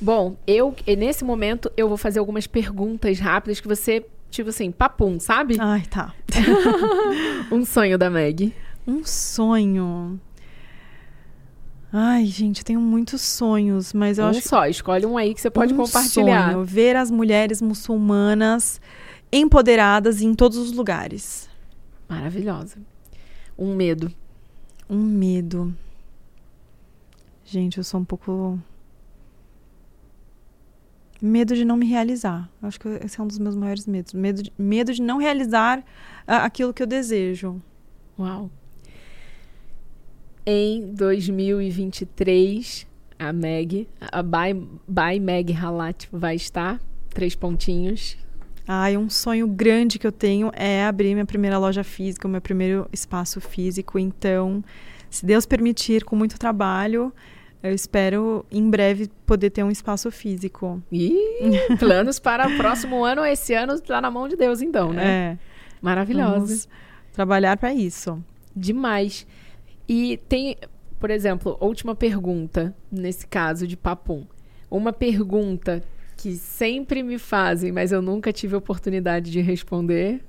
[0.00, 5.20] Bom, eu, nesse momento, eu vou fazer algumas perguntas rápidas que você, tipo assim, papum,
[5.20, 5.56] sabe?
[5.60, 6.14] Ai, tá.
[7.52, 8.54] Um sonho da Meg.
[8.86, 10.18] Um sonho.
[11.92, 15.40] Ai, gente, eu tenho muitos sonhos, mas eu um acho só, escolhe um aí que
[15.40, 16.52] você pode um compartilhar.
[16.52, 18.80] sonho ver as mulheres muçulmanas
[19.32, 21.50] empoderadas em todos os lugares.
[22.08, 22.78] Maravilhosa.
[23.58, 24.10] Um medo.
[24.88, 25.74] Um medo.
[27.44, 28.58] Gente, eu sou um pouco
[31.20, 32.48] medo de não me realizar.
[32.62, 34.12] Acho que esse é um dos meus maiores medos.
[34.12, 35.84] Medo de, medo de não realizar
[36.26, 37.60] ah, aquilo que eu desejo.
[38.18, 38.50] Uau.
[40.46, 42.86] Em 2023,
[43.18, 44.54] a Meg, a By,
[44.88, 46.80] By Meg Halat vai estar.
[47.10, 48.16] Três pontinhos.
[48.66, 52.40] Ai, um sonho grande que eu tenho é abrir minha primeira loja física, o meu
[52.40, 53.98] primeiro espaço físico.
[53.98, 54.62] Então,
[55.10, 57.12] se Deus permitir, com muito trabalho,
[57.62, 60.82] eu espero em breve poder ter um espaço físico.
[60.90, 61.14] E
[61.78, 65.04] planos para o próximo ano, esse ano está na mão de Deus, então, né?
[65.04, 65.38] É,
[65.80, 66.32] Maravilhosa.
[66.32, 66.68] vamos
[67.12, 68.22] trabalhar para isso.
[68.56, 69.26] Demais.
[69.88, 70.56] E tem,
[70.98, 74.24] por exemplo, última pergunta, nesse caso de papum.
[74.70, 75.82] Uma pergunta
[76.16, 80.22] que sempre me fazem, mas eu nunca tive oportunidade de responder.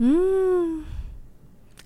[0.00, 0.82] Hum.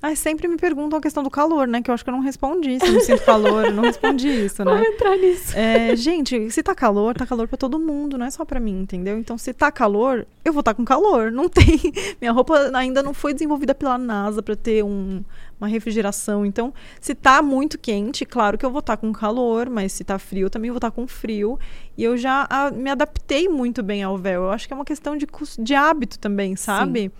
[0.01, 1.81] Ah, sempre me perguntam a questão do calor, né?
[1.81, 2.79] Que eu acho que eu não respondi.
[2.79, 4.71] Se eu não sinto calor, eu não respondi isso, né?
[4.77, 5.57] Vamos entrar nisso.
[5.57, 8.83] É, gente, se tá calor, tá calor pra todo mundo, não é só pra mim,
[8.83, 9.19] entendeu?
[9.19, 11.33] Então, se tá calor, eu vou estar tá com calor.
[11.33, 11.81] Não tem.
[12.21, 15.25] Minha roupa ainda não foi desenvolvida pela NASA pra ter um,
[15.59, 16.45] uma refrigeração.
[16.45, 20.05] Então, se tá muito quente, claro que eu vou estar tá com calor, mas se
[20.05, 21.59] tá frio, também vou estar tá com frio.
[21.97, 24.45] E eu já a, me adaptei muito bem ao véu.
[24.45, 25.27] Eu acho que é uma questão de,
[25.59, 27.01] de hábito também, sabe?
[27.01, 27.11] Sim.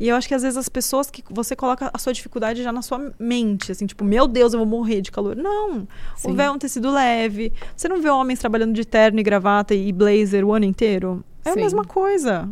[0.00, 2.72] E eu acho que às vezes as pessoas que você coloca a sua dificuldade já
[2.72, 5.36] na sua mente, assim, tipo, meu Deus, eu vou morrer de calor.
[5.36, 5.86] Não.
[6.16, 6.30] Sim.
[6.30, 7.52] O véu é um tecido leve.
[7.76, 11.22] Você não vê homens trabalhando de terno e gravata e blazer o ano inteiro?
[11.44, 11.58] É Sim.
[11.58, 12.48] a mesma coisa.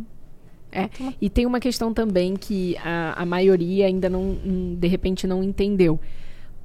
[0.71, 0.87] É.
[1.19, 4.37] E tem uma questão também que a, a maioria ainda não,
[4.77, 5.99] de repente, não entendeu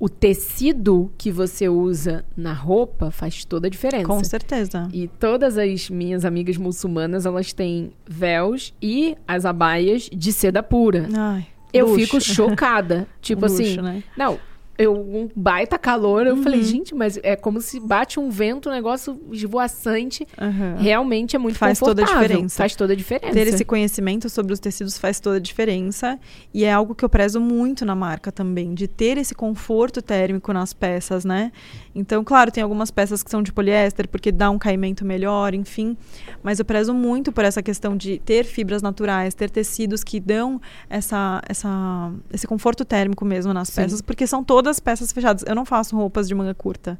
[0.04, 4.04] o tecido que você usa na roupa faz toda a diferença.
[4.04, 4.86] Com certeza.
[4.92, 11.08] E todas as minhas amigas muçulmanas, elas têm véus e as abaias de seda pura.
[11.16, 12.00] Ai, eu luxo.
[12.00, 13.08] fico chocada.
[13.22, 14.04] tipo luxo, assim, né?
[14.14, 14.38] não,
[14.76, 16.26] eu, um baita calor.
[16.26, 16.42] Eu uhum.
[16.42, 20.26] falei, gente, mas é como se bate um vento, um negócio esvoaçante.
[20.40, 20.76] Uhum.
[20.78, 22.56] Realmente é muito faz toda a diferença.
[22.56, 23.32] Faz toda a diferença.
[23.32, 26.18] Ter esse conhecimento sobre os tecidos faz toda a diferença.
[26.52, 30.52] E é algo que eu prezo muito na marca também, de ter esse conforto térmico
[30.52, 31.52] nas peças, né?
[31.94, 35.96] Então, claro, tem algumas peças que são de poliéster, porque dá um caimento melhor, enfim.
[36.42, 40.60] Mas eu prezo muito por essa questão de ter fibras naturais, ter tecidos que dão
[40.90, 43.82] essa, essa, esse conforto térmico mesmo nas Sim.
[43.82, 45.44] peças, porque são todas todas peças fechadas.
[45.46, 46.98] Eu não faço roupas de manga curta.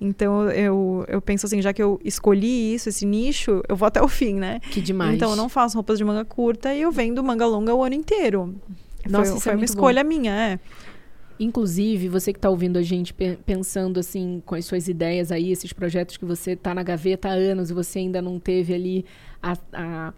[0.00, 4.02] Então eu, eu penso assim, já que eu escolhi isso, esse nicho, eu vou até
[4.02, 4.60] o fim, né?
[4.70, 5.14] Que demais.
[5.14, 7.94] Então eu não faço roupas de manga curta e eu vendo manga longa o ano
[7.94, 8.54] inteiro.
[9.08, 10.08] Nossa, foi, foi é uma escolha bom.
[10.08, 10.58] minha, é.
[11.38, 15.72] Inclusive, você que está ouvindo a gente pensando assim com as suas ideias aí, esses
[15.72, 19.04] projetos que você está na gaveta há anos e você ainda não teve ali
[19.42, 20.12] a, a,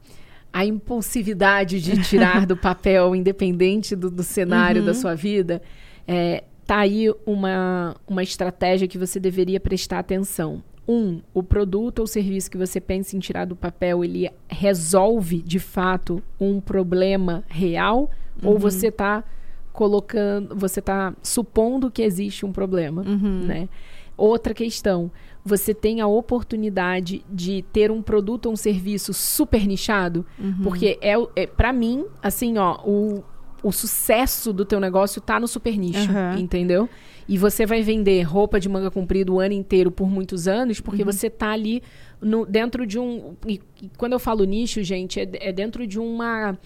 [0.52, 4.86] a impulsividade de tirar do papel, independente do, do cenário uhum.
[4.86, 5.62] da sua vida,
[6.06, 10.62] é, tá aí uma, uma estratégia que você deveria prestar atenção.
[10.88, 15.58] Um, o produto ou serviço que você pensa em tirar do papel, ele resolve de
[15.58, 18.10] fato um problema real?
[18.42, 18.50] Uhum.
[18.50, 19.24] Ou você está
[19.72, 23.44] colocando, você está supondo que existe um problema, uhum.
[23.44, 23.68] né?
[24.16, 25.10] Outra questão,
[25.44, 30.62] você tem a oportunidade de ter um produto ou um serviço super nichado, uhum.
[30.62, 33.22] porque é, é para mim, assim, ó, o,
[33.66, 36.38] o sucesso do teu negócio tá no super nicho, uhum.
[36.38, 36.88] entendeu?
[37.28, 41.02] E você vai vender roupa de manga comprida o ano inteiro por muitos anos, porque
[41.02, 41.10] uhum.
[41.10, 41.82] você tá ali
[42.20, 43.34] no, dentro de um.
[43.44, 46.56] E, e quando eu falo nicho, gente, é, é, dentro de uma.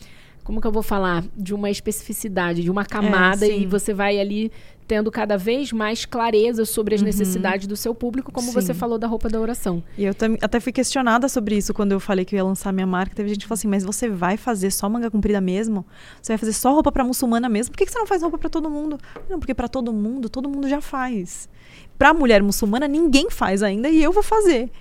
[0.44, 1.24] Como que eu vou falar?
[1.34, 4.52] De uma especificidade, de uma camada, é, e você vai ali
[4.90, 7.06] tendo cada vez mais clareza sobre as uhum.
[7.06, 8.54] necessidades do seu público, como Sim.
[8.54, 9.80] você falou da roupa da oração.
[9.96, 10.12] E eu
[10.42, 13.14] até fui questionada sobre isso quando eu falei que eu ia lançar minha marca.
[13.14, 15.86] Teve gente que falou assim: mas você vai fazer só manga comprida mesmo?
[16.20, 17.70] Você vai fazer só roupa para muçulmana mesmo?
[17.70, 18.98] Por que, que você não faz roupa para todo mundo?
[19.28, 21.48] Não, porque para todo mundo, todo mundo já faz.
[21.96, 24.72] Para mulher muçulmana, ninguém faz ainda e eu vou fazer.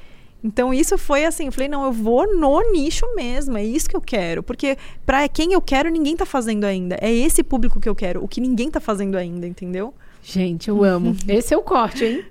[0.43, 3.95] Então isso foi assim, eu falei, não, eu vou no nicho mesmo, é isso que
[3.95, 6.97] eu quero, porque para quem eu quero ninguém tá fazendo ainda.
[7.01, 9.93] É esse público que eu quero, o que ninguém tá fazendo ainda, entendeu?
[10.21, 11.15] Gente, eu amo.
[11.27, 12.25] Esse é o corte, hein?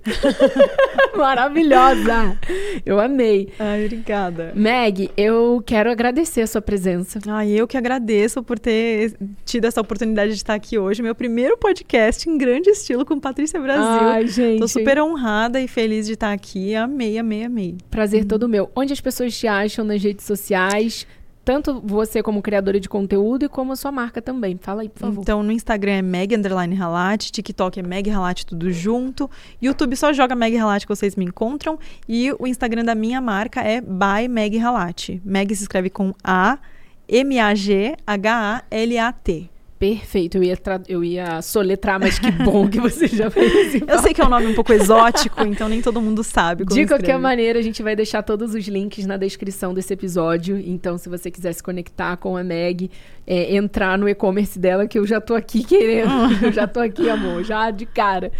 [1.17, 2.37] Maravilhosa!
[2.85, 3.49] Eu amei.
[3.59, 4.53] Ai, obrigada.
[4.55, 7.19] Meg, eu quero agradecer a sua presença.
[7.27, 11.01] Ai, eu que agradeço por ter tido essa oportunidade de estar aqui hoje.
[11.01, 14.07] Meu primeiro podcast em grande estilo com Patrícia Brasil.
[14.07, 14.59] Ai, gente.
[14.59, 16.75] Tô super honrada e feliz de estar aqui.
[16.75, 17.77] Amei, amei, amei.
[17.89, 18.69] Prazer todo meu.
[18.75, 21.05] Onde as pessoas te acham nas redes sociais?
[21.49, 24.59] Tanto você como criadora de conteúdo e como a sua marca também.
[24.61, 25.21] Fala aí, por favor.
[25.23, 29.27] Então, no Instagram é Meg Underline Halate, TikTok é Meg Halate tudo junto,
[29.59, 33.61] YouTube só joga Meg Halate que vocês me encontram e o Instagram da minha marca
[33.61, 35.19] é by Meg Halate.
[35.25, 36.59] Meg se escreve com A
[37.07, 39.49] M A G H A L A T.
[39.79, 40.59] Perfeito, eu ia,
[40.89, 43.85] eu ia soletrar, mas que bom que você já fez isso.
[43.87, 46.85] Eu sei que é um nome um pouco exótico, então nem todo mundo sabe De
[46.85, 47.17] qualquer escreve.
[47.17, 50.59] maneira, a gente vai deixar todos os links na descrição desse episódio.
[50.59, 52.91] Então, se você quiser se conectar com a Meg,
[53.25, 56.11] é, entrar no e-commerce dela, que eu já tô aqui querendo.
[56.43, 58.33] eu já tô aqui, amor, já de cara.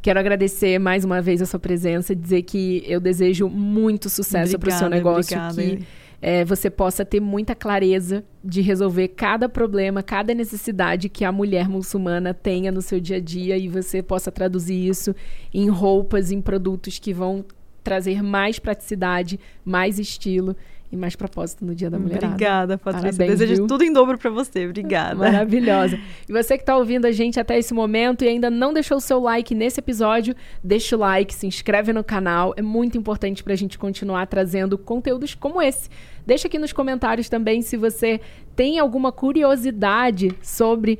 [0.00, 4.70] Quero agradecer mais uma vez a sua presença, dizer que eu desejo muito sucesso para
[4.70, 5.36] o seu negócio.
[5.36, 5.62] Obrigada.
[5.62, 5.84] Que
[6.20, 11.68] é, você possa ter muita clareza de resolver cada problema, cada necessidade que a mulher
[11.68, 15.14] muçulmana tenha no seu dia a dia e você possa traduzir isso
[15.52, 17.44] em roupas, em produtos que vão
[17.82, 20.56] trazer mais praticidade, mais estilo
[20.90, 22.22] e mais propósito no Dia da Mulher.
[22.22, 23.10] Obrigada, Patrícia.
[23.12, 23.66] Parabéns, Desejo viu?
[23.66, 24.66] tudo em dobro para você.
[24.66, 25.16] Obrigada.
[25.16, 25.98] Maravilhosa.
[26.28, 29.00] E você que está ouvindo a gente até esse momento e ainda não deixou o
[29.00, 32.54] seu like nesse episódio, deixa o like, se inscreve no canal.
[32.56, 35.88] É muito importante para a gente continuar trazendo conteúdos como esse.
[36.24, 38.20] Deixa aqui nos comentários também se você
[38.54, 40.98] tem alguma curiosidade sobre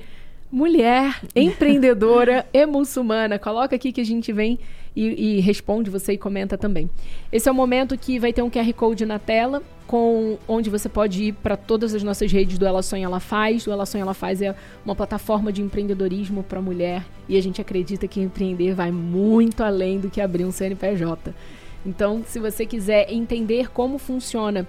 [0.50, 3.38] mulher, empreendedora e muçulmana.
[3.38, 4.58] Coloca aqui que a gente vem
[4.96, 6.88] e, e, responde você e comenta também.
[7.30, 10.88] Esse é o momento que vai ter um QR Code na tela, com onde você
[10.88, 13.66] pode ir para todas as nossas redes do Ela Sonha Ela Faz.
[13.66, 17.60] O Ela Sonha Ela Faz é uma plataforma de empreendedorismo para mulher e a gente
[17.60, 21.34] acredita que empreender vai muito além do que abrir um CNPJ.
[21.84, 24.66] Então, se você quiser entender como funciona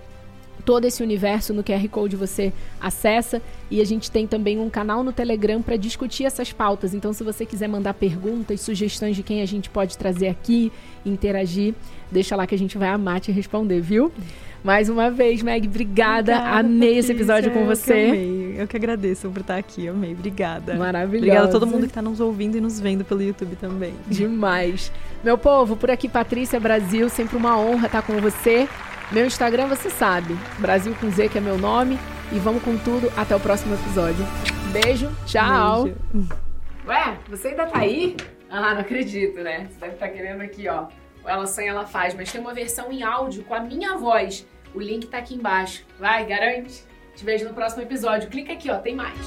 [0.68, 3.42] todo esse universo no QR Code você acessa
[3.72, 6.94] e a gente tem também um canal no Telegram para discutir essas pautas.
[6.94, 10.70] Então, se você quiser mandar perguntas, sugestões de quem a gente pode trazer aqui,
[11.06, 11.74] interagir,
[12.12, 14.12] deixa lá que a gente vai amar te responder, viu?
[14.62, 16.34] Mais uma vez, Meg, obrigada.
[16.34, 17.94] obrigada amei Patrícia, esse episódio com você.
[17.94, 18.56] Eu que, amei.
[18.58, 19.88] eu que agradeço por estar aqui.
[19.88, 20.12] Amei.
[20.12, 20.76] Obrigada.
[20.76, 21.18] Maravilhosa.
[21.18, 23.94] Obrigada a todo mundo que está nos ouvindo e nos vendo pelo YouTube também.
[24.08, 24.92] Demais.
[25.24, 27.08] Meu povo, por aqui, Patrícia Brasil.
[27.08, 28.68] Sempre uma honra estar com você.
[29.12, 31.98] Meu Instagram você sabe, Brasil com Z, que é meu nome.
[32.32, 33.12] E vamos com tudo.
[33.16, 34.26] Até o próximo episódio.
[34.74, 35.84] Beijo, tchau.
[35.84, 36.30] Beijo.
[36.86, 38.18] Ué, você ainda tá aí?
[38.50, 39.68] Ah, não acredito, né?
[39.70, 40.88] Você deve estar tá querendo aqui, ó.
[41.26, 44.46] Ela sonha, ela faz, mas tem uma versão em áudio com a minha voz.
[44.74, 45.86] O link tá aqui embaixo.
[46.00, 46.84] Vai, garante.
[47.16, 48.30] Te vejo no próximo episódio.
[48.30, 49.18] Clica aqui, ó, tem mais.